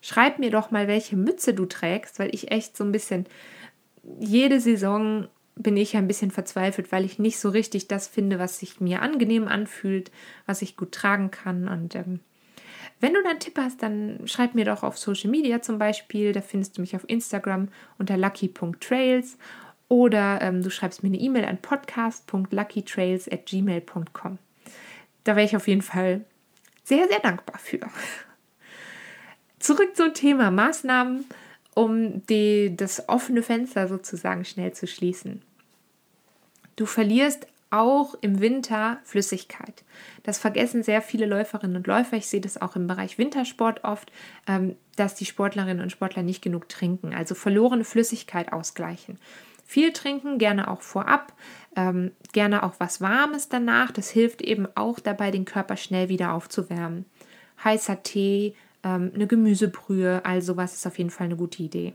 schreib 0.00 0.38
mir 0.38 0.50
doch 0.50 0.70
mal, 0.70 0.88
welche 0.88 1.16
Mütze 1.16 1.52
du 1.52 1.66
trägst, 1.66 2.18
weil 2.18 2.34
ich 2.34 2.50
echt 2.50 2.78
so 2.78 2.82
ein 2.82 2.92
bisschen 2.92 3.26
jede 4.18 4.58
Saison 4.58 5.28
bin 5.54 5.76
ich 5.76 5.96
ein 5.96 6.08
bisschen 6.08 6.30
verzweifelt, 6.30 6.92
weil 6.92 7.04
ich 7.04 7.18
nicht 7.18 7.38
so 7.38 7.50
richtig 7.50 7.88
das 7.88 8.08
finde, 8.08 8.38
was 8.38 8.58
sich 8.58 8.80
mir 8.80 9.02
angenehm 9.02 9.48
anfühlt, 9.48 10.10
was 10.46 10.62
ich 10.62 10.78
gut 10.78 10.92
tragen 10.92 11.30
kann. 11.30 11.68
Und 11.68 11.94
ähm, 11.94 12.20
wenn 13.00 13.12
du 13.12 13.22
da 13.22 13.30
einen 13.30 13.38
Tipp 13.38 13.58
hast, 13.58 13.82
dann 13.82 14.20
schreib 14.24 14.54
mir 14.54 14.64
doch 14.64 14.82
auf 14.82 14.96
Social 14.96 15.30
Media 15.30 15.60
zum 15.60 15.78
Beispiel. 15.78 16.32
Da 16.32 16.40
findest 16.40 16.78
du 16.78 16.80
mich 16.80 16.96
auf 16.96 17.04
Instagram 17.06 17.68
unter 17.98 18.16
lucky.trails 18.16 19.36
oder 19.88 20.40
ähm, 20.40 20.62
du 20.62 20.70
schreibst 20.70 21.02
mir 21.02 21.10
eine 21.10 21.18
E-Mail 21.18 21.44
an 21.44 21.58
podcast.luckytrails 21.58 23.30
at 23.30 23.44
gmail.com 23.44 24.38
da 25.24 25.36
wäre 25.36 25.46
ich 25.46 25.56
auf 25.56 25.68
jeden 25.68 25.82
Fall 25.82 26.24
sehr, 26.84 27.08
sehr 27.08 27.20
dankbar 27.20 27.58
für. 27.58 27.80
Zurück 29.58 29.96
zum 29.96 30.12
Thema 30.12 30.50
Maßnahmen, 30.50 31.24
um 31.74 32.24
die, 32.26 32.76
das 32.76 33.08
offene 33.08 33.42
Fenster 33.42 33.88
sozusagen 33.88 34.44
schnell 34.44 34.72
zu 34.72 34.86
schließen. 34.86 35.42
Du 36.76 36.86
verlierst 36.86 37.46
auch 37.70 38.14
im 38.20 38.40
Winter 38.40 38.98
Flüssigkeit. 39.04 39.82
Das 40.22 40.38
vergessen 40.38 40.82
sehr 40.82 41.02
viele 41.02 41.26
Läuferinnen 41.26 41.76
und 41.76 41.86
Läufer. 41.86 42.16
Ich 42.16 42.28
sehe 42.28 42.40
das 42.40 42.60
auch 42.60 42.76
im 42.76 42.86
Bereich 42.86 43.18
Wintersport 43.18 43.82
oft, 43.82 44.12
ähm, 44.46 44.76
dass 44.96 45.16
die 45.16 45.24
Sportlerinnen 45.24 45.82
und 45.82 45.90
Sportler 45.90 46.22
nicht 46.22 46.42
genug 46.42 46.68
trinken, 46.68 47.14
also 47.14 47.34
verlorene 47.34 47.84
Flüssigkeit 47.84 48.52
ausgleichen. 48.52 49.18
Viel 49.64 49.92
trinken, 49.92 50.38
gerne 50.38 50.68
auch 50.68 50.82
vorab, 50.82 51.32
ähm, 51.74 52.12
gerne 52.32 52.62
auch 52.62 52.74
was 52.78 53.00
Warmes 53.00 53.48
danach. 53.48 53.90
Das 53.90 54.10
hilft 54.10 54.42
eben 54.42 54.68
auch 54.74 55.00
dabei, 55.00 55.30
den 55.30 55.44
Körper 55.46 55.76
schnell 55.76 56.08
wieder 56.08 56.32
aufzuwärmen. 56.32 57.06
Heißer 57.62 58.02
Tee, 58.02 58.54
ähm, 58.82 59.10
eine 59.14 59.26
Gemüsebrühe, 59.26 60.24
all 60.24 60.42
sowas 60.42 60.74
ist 60.74 60.86
auf 60.86 60.98
jeden 60.98 61.10
Fall 61.10 61.26
eine 61.26 61.36
gute 61.36 61.62
Idee. 61.62 61.94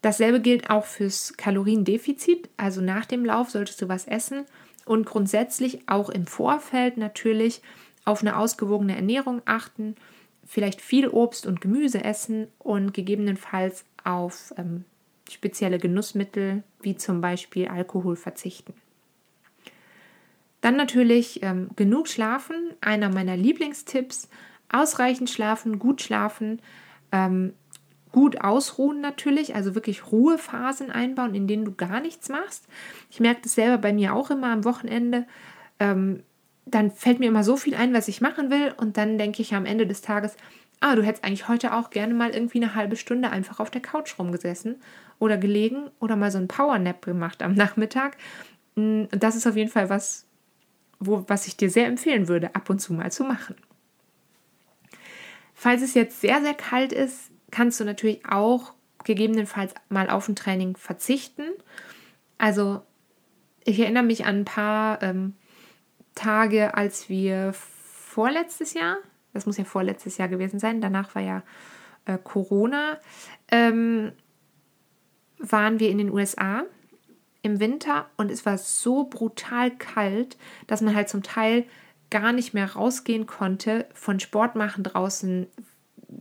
Dasselbe 0.00 0.40
gilt 0.40 0.68
auch 0.68 0.84
fürs 0.84 1.34
Kaloriendefizit. 1.36 2.48
Also 2.56 2.80
nach 2.80 3.06
dem 3.06 3.24
Lauf 3.24 3.50
solltest 3.50 3.80
du 3.80 3.88
was 3.88 4.06
essen 4.06 4.46
und 4.84 5.06
grundsätzlich 5.06 5.88
auch 5.88 6.10
im 6.10 6.26
Vorfeld 6.26 6.96
natürlich 6.96 7.62
auf 8.04 8.22
eine 8.22 8.36
ausgewogene 8.36 8.96
Ernährung 8.96 9.42
achten, 9.44 9.94
vielleicht 10.44 10.80
viel 10.80 11.08
Obst 11.08 11.46
und 11.46 11.60
Gemüse 11.60 12.02
essen 12.02 12.48
und 12.58 12.92
gegebenenfalls 12.94 13.84
auf 14.02 14.52
ähm, 14.56 14.84
spezielle 15.32 15.78
Genussmittel 15.78 16.62
wie 16.80 16.96
zum 16.96 17.20
Beispiel 17.20 17.68
Alkohol 17.68 18.16
verzichten. 18.16 18.74
Dann 20.60 20.76
natürlich 20.76 21.42
ähm, 21.42 21.70
genug 21.76 22.08
schlafen, 22.08 22.56
einer 22.80 23.08
meiner 23.08 23.36
Lieblingstipps. 23.36 24.28
Ausreichend 24.70 25.28
schlafen, 25.28 25.78
gut 25.78 26.00
schlafen, 26.00 26.62
ähm, 27.10 27.52
gut 28.10 28.40
ausruhen 28.40 29.00
natürlich, 29.02 29.54
also 29.54 29.74
wirklich 29.74 30.10
Ruhephasen 30.10 30.90
einbauen, 30.90 31.34
in 31.34 31.46
denen 31.46 31.66
du 31.66 31.72
gar 31.72 32.00
nichts 32.00 32.30
machst. 32.30 32.66
Ich 33.10 33.20
merke 33.20 33.42
das 33.42 33.54
selber 33.54 33.78
bei 33.78 33.92
mir 33.92 34.14
auch 34.14 34.30
immer 34.30 34.50
am 34.50 34.64
Wochenende. 34.64 35.26
Ähm, 35.78 36.22
dann 36.64 36.90
fällt 36.90 37.18
mir 37.18 37.26
immer 37.28 37.44
so 37.44 37.56
viel 37.56 37.74
ein, 37.74 37.92
was 37.92 38.08
ich 38.08 38.20
machen 38.20 38.50
will 38.50 38.72
und 38.76 38.96
dann 38.96 39.18
denke 39.18 39.42
ich 39.42 39.54
am 39.54 39.66
Ende 39.66 39.86
des 39.86 40.00
Tages, 40.00 40.36
ah, 40.82 40.96
du 40.96 41.02
hättest 41.02 41.24
eigentlich 41.24 41.48
heute 41.48 41.74
auch 41.74 41.90
gerne 41.90 42.12
mal 42.12 42.30
irgendwie 42.30 42.62
eine 42.62 42.74
halbe 42.74 42.96
Stunde 42.96 43.30
einfach 43.30 43.60
auf 43.60 43.70
der 43.70 43.80
Couch 43.80 44.18
rumgesessen 44.18 44.76
oder 45.18 45.38
gelegen 45.38 45.90
oder 46.00 46.16
mal 46.16 46.30
so 46.30 46.38
ein 46.38 46.48
Powernap 46.48 47.04
gemacht 47.04 47.42
am 47.42 47.54
Nachmittag. 47.54 48.16
Mm, 48.74 49.04
das 49.10 49.36
ist 49.36 49.46
auf 49.46 49.56
jeden 49.56 49.70
Fall 49.70 49.88
was, 49.88 50.26
wo, 50.98 51.24
was 51.28 51.46
ich 51.46 51.56
dir 51.56 51.70
sehr 51.70 51.86
empfehlen 51.86 52.28
würde, 52.28 52.54
ab 52.54 52.68
und 52.68 52.80
zu 52.80 52.92
mal 52.92 53.12
zu 53.12 53.24
machen. 53.24 53.56
Falls 55.54 55.82
es 55.82 55.94
jetzt 55.94 56.20
sehr, 56.20 56.40
sehr 56.42 56.54
kalt 56.54 56.92
ist, 56.92 57.30
kannst 57.52 57.78
du 57.78 57.84
natürlich 57.84 58.26
auch 58.28 58.74
gegebenenfalls 59.04 59.74
mal 59.88 60.10
auf 60.10 60.28
ein 60.28 60.36
Training 60.36 60.76
verzichten. 60.76 61.44
Also 62.38 62.82
ich 63.64 63.78
erinnere 63.78 64.02
mich 64.02 64.26
an 64.26 64.40
ein 64.40 64.44
paar 64.44 65.00
ähm, 65.02 65.34
Tage, 66.16 66.74
als 66.74 67.08
wir 67.08 67.52
vorletztes 67.52 68.74
Jahr, 68.74 68.96
das 69.32 69.46
muss 69.46 69.56
ja 69.56 69.64
vorletztes 69.64 70.18
Jahr 70.18 70.28
gewesen 70.28 70.58
sein, 70.58 70.80
danach 70.80 71.14
war 71.14 71.22
ja 71.22 71.42
äh, 72.04 72.18
Corona, 72.22 72.98
ähm, 73.50 74.12
waren 75.38 75.80
wir 75.80 75.90
in 75.90 75.98
den 75.98 76.10
USA 76.10 76.64
im 77.42 77.58
Winter 77.58 78.06
und 78.16 78.30
es 78.30 78.46
war 78.46 78.58
so 78.58 79.04
brutal 79.04 79.70
kalt, 79.70 80.36
dass 80.66 80.80
man 80.80 80.94
halt 80.94 81.08
zum 81.08 81.22
Teil 81.22 81.64
gar 82.10 82.32
nicht 82.32 82.54
mehr 82.54 82.72
rausgehen 82.72 83.26
konnte, 83.26 83.86
von 83.94 84.20
Sport 84.20 84.54
machen 84.54 84.84
draußen 84.84 85.46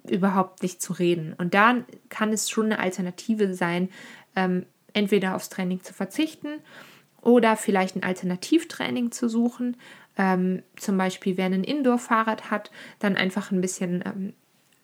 überhaupt 0.10 0.63
nicht 0.63 0.82
zu 0.82 0.93
reden. 0.93 1.34
Und 1.38 1.54
da 1.54 1.84
kann 2.10 2.32
es 2.32 2.50
schon 2.50 2.67
eine 2.67 2.80
Alternative 2.80 3.54
sein, 3.54 3.89
ähm, 4.36 4.65
entweder 4.93 5.36
aufs 5.36 5.50
Training 5.50 5.84
zu 5.84 5.93
verzichten 5.93 6.62
oder 7.22 7.56
vielleicht 7.56 7.96
ein 7.96 8.04
Alternativtraining 8.04 9.12
zu 9.12 9.30
suchen. 9.30 9.78
Ähm, 10.18 10.64
zum 10.76 10.98
Beispiel, 10.98 11.38
wer 11.38 11.46
ein 11.46 11.64
Indoor-Fahrrad 11.64 12.52
hat, 12.52 12.72
dann 13.00 13.16
einfach 13.16 13.52
ein 13.52 13.62
bisschen 13.62 14.04
ähm, 14.06 14.34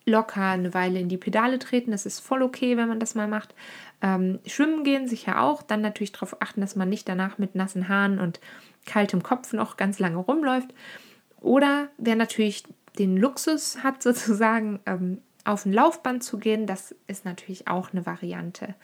locker 0.06 0.42
eine 0.42 0.74
Weile 0.74 1.00
in 1.00 1.10
die 1.10 1.18
Pedale 1.18 1.60
treten. 1.60 1.92
Das 1.92 2.06
ist 2.06 2.20
voll 2.20 2.42
okay, 2.42 2.78
wenn 2.78 2.88
man 2.88 3.00
das 3.00 3.14
mal 3.14 3.28
macht. 3.28 3.54
Ähm, 4.02 4.40
schwimmen 4.46 4.84
gehen 4.84 5.08
sicher 5.08 5.42
auch. 5.42 5.62
Dann 5.62 5.82
natürlich 5.82 6.14
darauf 6.14 6.42
achten, 6.42 6.62
dass 6.62 6.76
man 6.76 6.90
nicht 6.90 7.10
danach 7.10 7.38
mit 7.38 7.56
nassen 7.56 7.90
Haaren 7.90 8.20
und 8.20 8.40
kaltem 8.86 9.22
Kopf 9.22 9.52
noch 9.54 9.76
ganz 9.76 10.00
lange 10.00 10.18
rumläuft. 10.18 10.74
Oder 11.42 11.90
wer 11.98 12.16
natürlich 12.16 12.64
den 12.98 13.18
Luxus 13.18 13.84
hat, 13.84 14.02
sozusagen 14.04 14.80
ähm, 14.86 15.22
auf 15.44 15.66
ein 15.66 15.74
Laufband 15.74 16.24
zu 16.24 16.38
gehen, 16.40 16.68
das 16.68 16.96
ist 17.08 17.26
natürlich 17.26 17.68
auch 17.68 17.92
eine 17.92 18.06
Variante. 18.06 18.76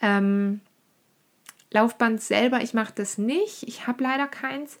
Ähm, 0.00 0.60
Laufband 1.74 2.22
selber, 2.22 2.62
ich 2.62 2.72
mache 2.72 2.92
das 2.94 3.18
nicht. 3.18 3.64
Ich 3.64 3.88
habe 3.88 4.04
leider 4.04 4.28
keins. 4.28 4.78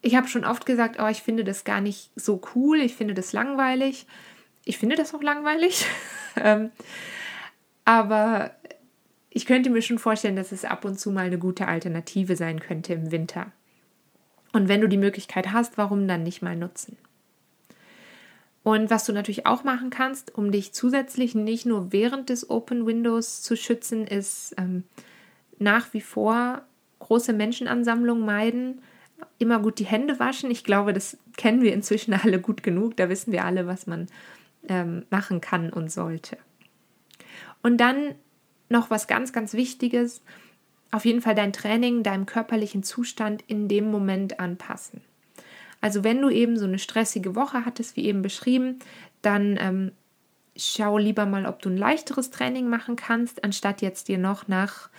Ich 0.00 0.16
habe 0.16 0.26
schon 0.26 0.46
oft 0.46 0.64
gesagt, 0.64 0.96
oh, 0.98 1.06
ich 1.06 1.22
finde 1.22 1.44
das 1.44 1.64
gar 1.64 1.82
nicht 1.82 2.10
so 2.16 2.40
cool. 2.54 2.78
Ich 2.80 2.94
finde 2.94 3.12
das 3.12 3.34
langweilig. 3.34 4.06
Ich 4.64 4.78
finde 4.78 4.96
das 4.96 5.14
auch 5.14 5.22
langweilig. 5.22 5.84
ähm, 6.36 6.70
aber 7.84 8.52
ich 9.28 9.44
könnte 9.44 9.68
mir 9.68 9.82
schon 9.82 9.98
vorstellen, 9.98 10.34
dass 10.34 10.50
es 10.50 10.64
ab 10.64 10.86
und 10.86 10.98
zu 10.98 11.10
mal 11.10 11.26
eine 11.26 11.38
gute 11.38 11.68
Alternative 11.68 12.36
sein 12.36 12.58
könnte 12.58 12.94
im 12.94 13.12
Winter. 13.12 13.52
Und 14.54 14.68
wenn 14.68 14.80
du 14.80 14.88
die 14.88 14.96
Möglichkeit 14.96 15.52
hast, 15.52 15.76
warum 15.76 16.08
dann 16.08 16.22
nicht 16.22 16.40
mal 16.40 16.56
nutzen? 16.56 16.96
Und 18.62 18.88
was 18.88 19.04
du 19.04 19.12
natürlich 19.12 19.44
auch 19.44 19.62
machen 19.62 19.90
kannst, 19.90 20.34
um 20.34 20.52
dich 20.52 20.72
zusätzlich 20.72 21.34
nicht 21.34 21.66
nur 21.66 21.92
während 21.92 22.30
des 22.30 22.48
Open 22.48 22.86
Windows 22.86 23.42
zu 23.42 23.56
schützen, 23.56 24.06
ist 24.06 24.54
ähm, 24.56 24.84
nach 25.62 25.92
wie 25.92 26.00
vor 26.00 26.62
große 26.98 27.32
Menschenansammlungen 27.32 28.24
meiden, 28.24 28.82
immer 29.38 29.60
gut 29.60 29.78
die 29.78 29.86
Hände 29.86 30.18
waschen. 30.18 30.50
Ich 30.50 30.64
glaube, 30.64 30.92
das 30.92 31.18
kennen 31.36 31.62
wir 31.62 31.72
inzwischen 31.72 32.14
alle 32.14 32.40
gut 32.40 32.62
genug. 32.62 32.96
Da 32.96 33.08
wissen 33.08 33.32
wir 33.32 33.44
alle, 33.44 33.66
was 33.66 33.86
man 33.86 34.06
ähm, 34.68 35.04
machen 35.10 35.40
kann 35.40 35.72
und 35.72 35.90
sollte. 35.90 36.36
Und 37.62 37.78
dann 37.78 38.14
noch 38.68 38.90
was 38.90 39.06
ganz, 39.06 39.32
ganz 39.32 39.54
Wichtiges. 39.54 40.22
Auf 40.90 41.04
jeden 41.04 41.20
Fall 41.20 41.34
dein 41.34 41.52
Training 41.52 42.02
deinem 42.02 42.26
körperlichen 42.26 42.82
Zustand 42.82 43.42
in 43.46 43.68
dem 43.68 43.90
Moment 43.90 44.40
anpassen. 44.40 45.00
Also 45.80 46.04
wenn 46.04 46.20
du 46.20 46.30
eben 46.30 46.56
so 46.56 46.64
eine 46.64 46.78
stressige 46.78 47.34
Woche 47.34 47.64
hattest, 47.64 47.96
wie 47.96 48.04
eben 48.04 48.22
beschrieben, 48.22 48.78
dann 49.20 49.56
ähm, 49.60 49.92
schau 50.56 50.98
lieber 50.98 51.26
mal, 51.26 51.46
ob 51.46 51.60
du 51.60 51.70
ein 51.70 51.76
leichteres 51.76 52.30
Training 52.30 52.68
machen 52.68 52.96
kannst, 52.96 53.42
anstatt 53.42 53.82
jetzt 53.82 54.08
dir 54.08 54.18
noch 54.18 54.48
nach 54.48 54.90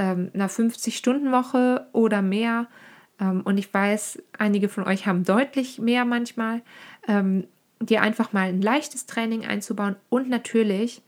ähm, 0.00 0.30
einer 0.32 0.48
50-Stunden-Woche 0.48 1.86
oder 1.92 2.22
mehr, 2.22 2.66
ähm, 3.20 3.42
und 3.42 3.58
ich 3.58 3.72
weiß, 3.72 4.22
einige 4.38 4.68
von 4.68 4.84
euch 4.84 5.06
haben 5.06 5.24
deutlich 5.24 5.78
mehr 5.78 6.04
manchmal, 6.04 6.62
ähm, 7.06 7.46
dir 7.80 8.02
einfach 8.02 8.32
mal 8.32 8.48
ein 8.48 8.62
leichtes 8.62 9.06
Training 9.06 9.44
einzubauen 9.44 9.96
und 10.08 10.28
natürlich 10.28 11.02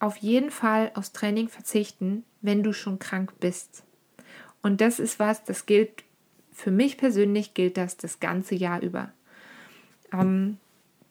auf 0.00 0.16
jeden 0.16 0.50
Fall 0.50 0.90
aufs 0.94 1.12
Training 1.12 1.48
verzichten, 1.48 2.24
wenn 2.42 2.62
du 2.62 2.72
schon 2.72 2.98
krank 2.98 3.32
bist. 3.40 3.84
Und 4.62 4.80
das 4.80 4.98
ist 4.98 5.18
was, 5.18 5.44
das 5.44 5.66
gilt 5.66 6.04
für 6.52 6.70
mich 6.70 6.96
persönlich 6.96 7.54
gilt 7.54 7.76
das 7.76 7.96
das 7.96 8.20
ganze 8.20 8.54
Jahr 8.54 8.80
über. 8.80 9.12
Ähm, 10.12 10.58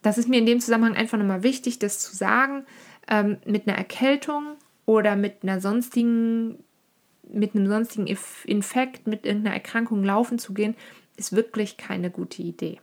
das 0.02 0.18
ist 0.18 0.30
mir 0.30 0.40
in 0.40 0.46
dem 0.46 0.60
Zusammenhang 0.60 0.96
einfach 0.96 1.18
nochmal 1.18 1.44
wichtig, 1.44 1.80
das 1.80 2.00
zu 2.00 2.16
sagen. 2.16 2.66
Ähm, 3.08 3.38
mit 3.46 3.68
einer 3.68 3.78
Erkältung 3.78 4.56
oder 4.86 5.16
mit 5.16 5.44
einer 5.44 5.60
sonstigen, 5.60 6.64
mit 7.32 7.56
einem 7.56 7.68
sonstigen 7.68 8.08
Infekt, 8.46 9.08
mit 9.08 9.26
irgendeiner 9.26 9.56
Erkrankung 9.56 10.04
laufen 10.04 10.40
zu 10.40 10.54
gehen, 10.54 10.76
ist 11.16 11.36
wirklich 11.36 11.78
keine 11.78 12.10
gute 12.10 12.42
Idee. 12.42 12.80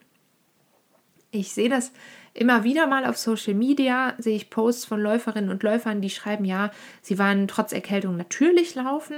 Ich 1.32 1.52
sehe 1.52 1.68
das 1.68 1.92
immer 2.34 2.64
wieder 2.64 2.86
mal 2.86 3.06
auf 3.06 3.16
Social 3.16 3.54
Media, 3.54 4.14
sehe 4.18 4.36
ich 4.36 4.50
Posts 4.50 4.84
von 4.84 5.00
Läuferinnen 5.00 5.50
und 5.50 5.62
Läufern, 5.62 6.00
die 6.00 6.10
schreiben, 6.10 6.44
ja, 6.44 6.70
sie 7.02 7.18
waren 7.18 7.48
trotz 7.48 7.72
Erkältung 7.72 8.16
natürlich 8.16 8.74
laufen. 8.74 9.14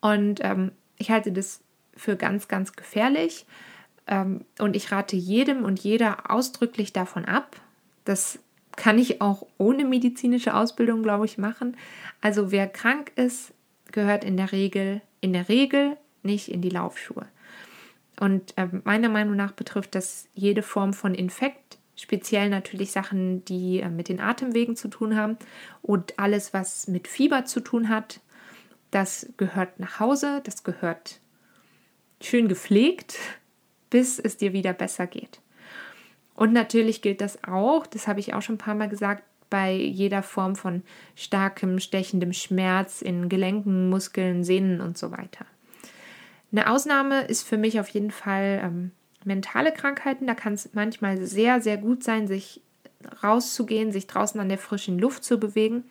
Und 0.00 0.40
ähm, 0.42 0.72
ich 0.96 1.10
halte 1.10 1.32
das 1.32 1.60
für 1.96 2.16
ganz, 2.16 2.48
ganz 2.48 2.72
gefährlich. 2.72 3.46
Ähm, 4.06 4.44
und 4.58 4.76
ich 4.76 4.90
rate 4.92 5.16
jedem 5.16 5.64
und 5.64 5.80
jeder 5.80 6.30
ausdrücklich 6.30 6.92
davon 6.92 7.24
ab. 7.24 7.56
Das 8.04 8.38
kann 8.76 8.98
ich 8.98 9.20
auch 9.20 9.46
ohne 9.56 9.84
medizinische 9.84 10.54
Ausbildung, 10.54 11.02
glaube 11.02 11.26
ich, 11.26 11.38
machen. 11.38 11.76
Also 12.20 12.50
wer 12.50 12.66
krank 12.66 13.12
ist, 13.16 13.52
gehört 13.94 14.24
in 14.24 14.36
der 14.36 14.52
Regel, 14.52 15.00
in 15.20 15.32
der 15.32 15.48
Regel 15.48 15.96
nicht 16.22 16.48
in 16.48 16.60
die 16.60 16.68
Laufschuhe. 16.68 17.26
Und 18.20 18.56
äh, 18.58 18.68
meiner 18.84 19.08
Meinung 19.08 19.36
nach 19.36 19.52
betrifft 19.52 19.94
das 19.94 20.28
jede 20.34 20.62
Form 20.62 20.92
von 20.92 21.14
Infekt, 21.14 21.78
speziell 21.96 22.48
natürlich 22.48 22.90
Sachen, 22.90 23.44
die 23.44 23.80
äh, 23.80 23.88
mit 23.88 24.08
den 24.08 24.20
Atemwegen 24.20 24.76
zu 24.76 24.88
tun 24.88 25.16
haben 25.16 25.36
und 25.80 26.18
alles, 26.18 26.52
was 26.52 26.88
mit 26.88 27.08
Fieber 27.08 27.44
zu 27.44 27.60
tun 27.60 27.88
hat. 27.88 28.20
Das 28.90 29.32
gehört 29.36 29.80
nach 29.80 30.00
Hause, 30.00 30.40
das 30.44 30.64
gehört 30.64 31.20
schön 32.20 32.48
gepflegt, 32.48 33.16
bis 33.90 34.18
es 34.18 34.36
dir 34.36 34.52
wieder 34.52 34.72
besser 34.72 35.06
geht. 35.06 35.40
Und 36.34 36.52
natürlich 36.52 37.00
gilt 37.00 37.20
das 37.20 37.44
auch, 37.44 37.86
das 37.86 38.08
habe 38.08 38.18
ich 38.18 38.34
auch 38.34 38.42
schon 38.42 38.56
ein 38.56 38.58
paar 38.58 38.74
Mal 38.74 38.88
gesagt, 38.88 39.22
bei 39.54 39.72
jeder 39.72 40.24
Form 40.24 40.56
von 40.56 40.82
starkem, 41.14 41.78
stechendem 41.78 42.32
Schmerz 42.32 43.02
in 43.02 43.28
Gelenken, 43.28 43.88
Muskeln, 43.88 44.42
Sehnen 44.42 44.80
und 44.80 44.98
so 44.98 45.12
weiter. 45.12 45.46
Eine 46.50 46.68
Ausnahme 46.68 47.22
ist 47.26 47.46
für 47.46 47.56
mich 47.56 47.78
auf 47.78 47.88
jeden 47.90 48.10
Fall 48.10 48.60
ähm, 48.64 48.90
mentale 49.24 49.70
Krankheiten. 49.70 50.26
Da 50.26 50.34
kann 50.34 50.54
es 50.54 50.70
manchmal 50.72 51.18
sehr, 51.24 51.60
sehr 51.60 51.76
gut 51.76 52.02
sein, 52.02 52.26
sich 52.26 52.62
rauszugehen, 53.22 53.92
sich 53.92 54.08
draußen 54.08 54.40
an 54.40 54.48
der 54.48 54.58
frischen 54.58 54.98
Luft 54.98 55.22
zu 55.22 55.38
bewegen. 55.38 55.84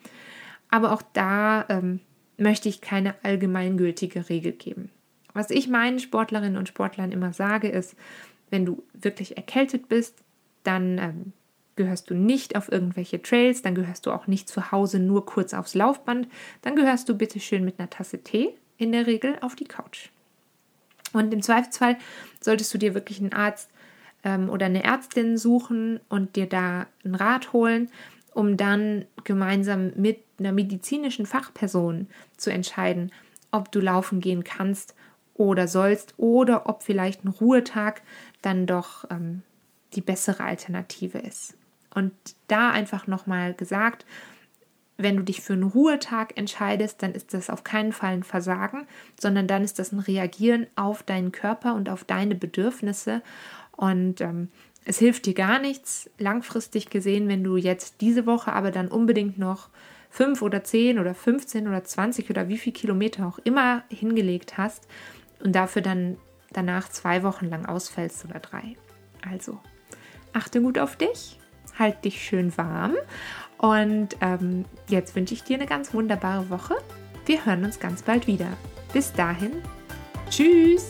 Aber 0.70 0.92
auch 0.92 1.02
da 1.14 1.64
ähm, 1.70 2.02
möchte 2.36 2.68
ich 2.68 2.82
keine 2.82 3.16
allgemeingültige 3.24 4.28
Regel 4.28 4.52
geben. 4.52 4.90
Was 5.34 5.52
ich 5.52 5.70
meinen 5.70 6.00
Sportlerinnen 6.00 6.58
und 6.58 6.68
Sportlern 6.68 7.14
immer 7.14 7.32
sage, 7.32 7.70
ist, 7.70 7.96
wenn 8.50 8.66
du 8.66 8.84
wirklich 8.92 9.38
erkältet 9.38 9.88
bist, 9.88 10.22
dann 10.66 10.98
ähm, 10.98 11.34
gehörst 11.76 12.10
du 12.10 12.16
nicht 12.16 12.56
auf 12.56 12.72
irgendwelche 12.72 13.22
Trails, 13.22 13.62
dann 13.62 13.76
gehörst 13.76 14.06
du 14.06 14.12
auch 14.12 14.28
nicht 14.28 14.48
zu 14.48 14.72
Hause 14.72 15.00
nur 15.00 15.26
kurz 15.26 15.54
aufs 15.54 15.76
Laufband, 15.76 16.28
dann 16.62 16.76
gehörst 16.76 17.10
du 17.10 17.16
bitte 17.16 17.40
schön 17.40 17.66
mit 17.66 17.80
einer 17.80 17.90
Tasse 17.90 18.20
Tee 18.24 18.56
in 18.78 18.92
der 18.92 19.08
Regel 19.08 19.38
auf 19.42 19.56
die 19.56 19.66
Couch. 19.66 20.10
Und 21.14 21.34
im 21.34 21.42
Zweifelsfall 21.42 21.98
solltest 22.42 22.74
du 22.74 22.78
dir 22.78 22.94
wirklich 22.94 23.20
einen 23.20 23.34
Arzt 23.34 23.70
ähm, 24.24 24.50
oder 24.50 24.66
eine 24.66 24.84
Ärztin 24.84 25.38
suchen 25.38 26.00
und 26.10 26.36
dir 26.36 26.48
da 26.48 26.88
einen 27.04 27.16
Rat 27.16 27.54
holen, 27.54 27.90
um 28.34 28.58
dann 28.58 29.06
gemeinsam 29.24 29.92
mit 29.96 30.20
einer 30.40 30.52
medizinischen 30.52 31.26
Fachperson 31.26 32.08
zu 32.36 32.52
entscheiden, 32.52 33.12
ob 33.52 33.72
du 33.72 33.80
laufen 33.80 34.20
gehen 34.20 34.44
kannst 34.44 34.96
oder 35.36 35.68
sollst 35.68 36.16
oder 36.18 36.68
ob 36.68 36.84
vielleicht 36.84 37.24
ein 37.24 37.30
Ruhetag 37.30 38.02
dann 38.42 38.66
doch 38.66 39.06
ähm, 39.10 39.44
die 39.94 40.02
bessere 40.02 40.44
Alternative 40.44 41.20
ist. 41.20 41.56
Und 41.94 42.14
da 42.48 42.72
einfach 42.72 43.08
nochmal 43.08 43.54
gesagt, 43.54 44.06
wenn 44.98 45.18
du 45.18 45.24
dich 45.24 45.42
für 45.42 45.54
einen 45.54 45.64
Ruhetag 45.64 46.38
entscheidest, 46.38 47.02
dann 47.02 47.14
ist 47.14 47.34
das 47.34 47.50
auf 47.50 47.64
keinen 47.64 47.92
Fall 47.92 48.14
ein 48.14 48.24
Versagen, 48.24 48.86
sondern 49.20 49.48
dann 49.48 49.64
ist 49.64 49.80
das 49.80 49.92
ein 49.92 50.00
Reagieren 50.00 50.68
auf 50.76 51.04
deinen 51.04 51.32
Körper 51.32 51.74
und 51.74 51.90
auf 51.90 52.04
deine 52.04 52.36
Bedürfnisse. 52.36 53.22
Und 53.72 54.22
ähm, 54.22 54.50
es 54.86 55.00
hilft 55.00 55.26
dir 55.26 55.34
gar 55.34 55.60
nichts, 55.60 56.10
langfristig 56.18 56.90
gesehen, 56.90 57.28
wenn 57.28 57.44
du 57.44 57.58
jetzt 57.58 58.02
diese 58.02 58.26
Woche 58.26 58.54
aber 58.54 58.72
dann 58.72 58.88
unbedingt 58.88 59.38
noch 59.40 59.70
fünf 60.10 60.44
oder 60.44 60.64
zehn 60.64 61.00
oder 61.00 61.16
15 61.16 61.68
oder 61.68 61.84
20 61.84 62.30
oder 62.30 62.48
wie 62.48 62.58
viel 62.58 62.74
Kilometer 62.74 63.26
auch 63.26 63.40
immer 63.40 63.84
hingelegt 63.90 64.58
hast, 64.58 64.88
und 65.44 65.54
dafür 65.54 65.82
dann 65.82 66.18
danach 66.52 66.90
zwei 66.90 67.24
Wochen 67.24 67.48
lang 67.48 67.66
ausfällst 67.66 68.26
oder 68.26 68.40
drei. 68.40 68.76
Also 69.30 69.60
achte 70.32 70.62
gut 70.62 70.80
auf 70.80 70.96
dich, 70.96 71.38
halt 71.78 72.04
dich 72.06 72.24
schön 72.24 72.56
warm 72.58 72.96
und 73.58 74.18
ähm, 74.22 74.66
jetzt 74.88 75.16
wünsche 75.16 75.34
ich 75.34 75.44
dir 75.44 75.58
eine 75.58 75.66
ganz 75.66 75.94
wunderbare 75.94 76.50
Woche. 76.50 76.76
Wir 77.26 77.46
hören 77.46 77.64
uns 77.64 77.80
ganz 77.80 78.02
bald 78.02 78.28
wieder. 78.28 78.50
Bis 78.92 79.14
dahin, 79.14 79.52
tschüss! 80.30 80.90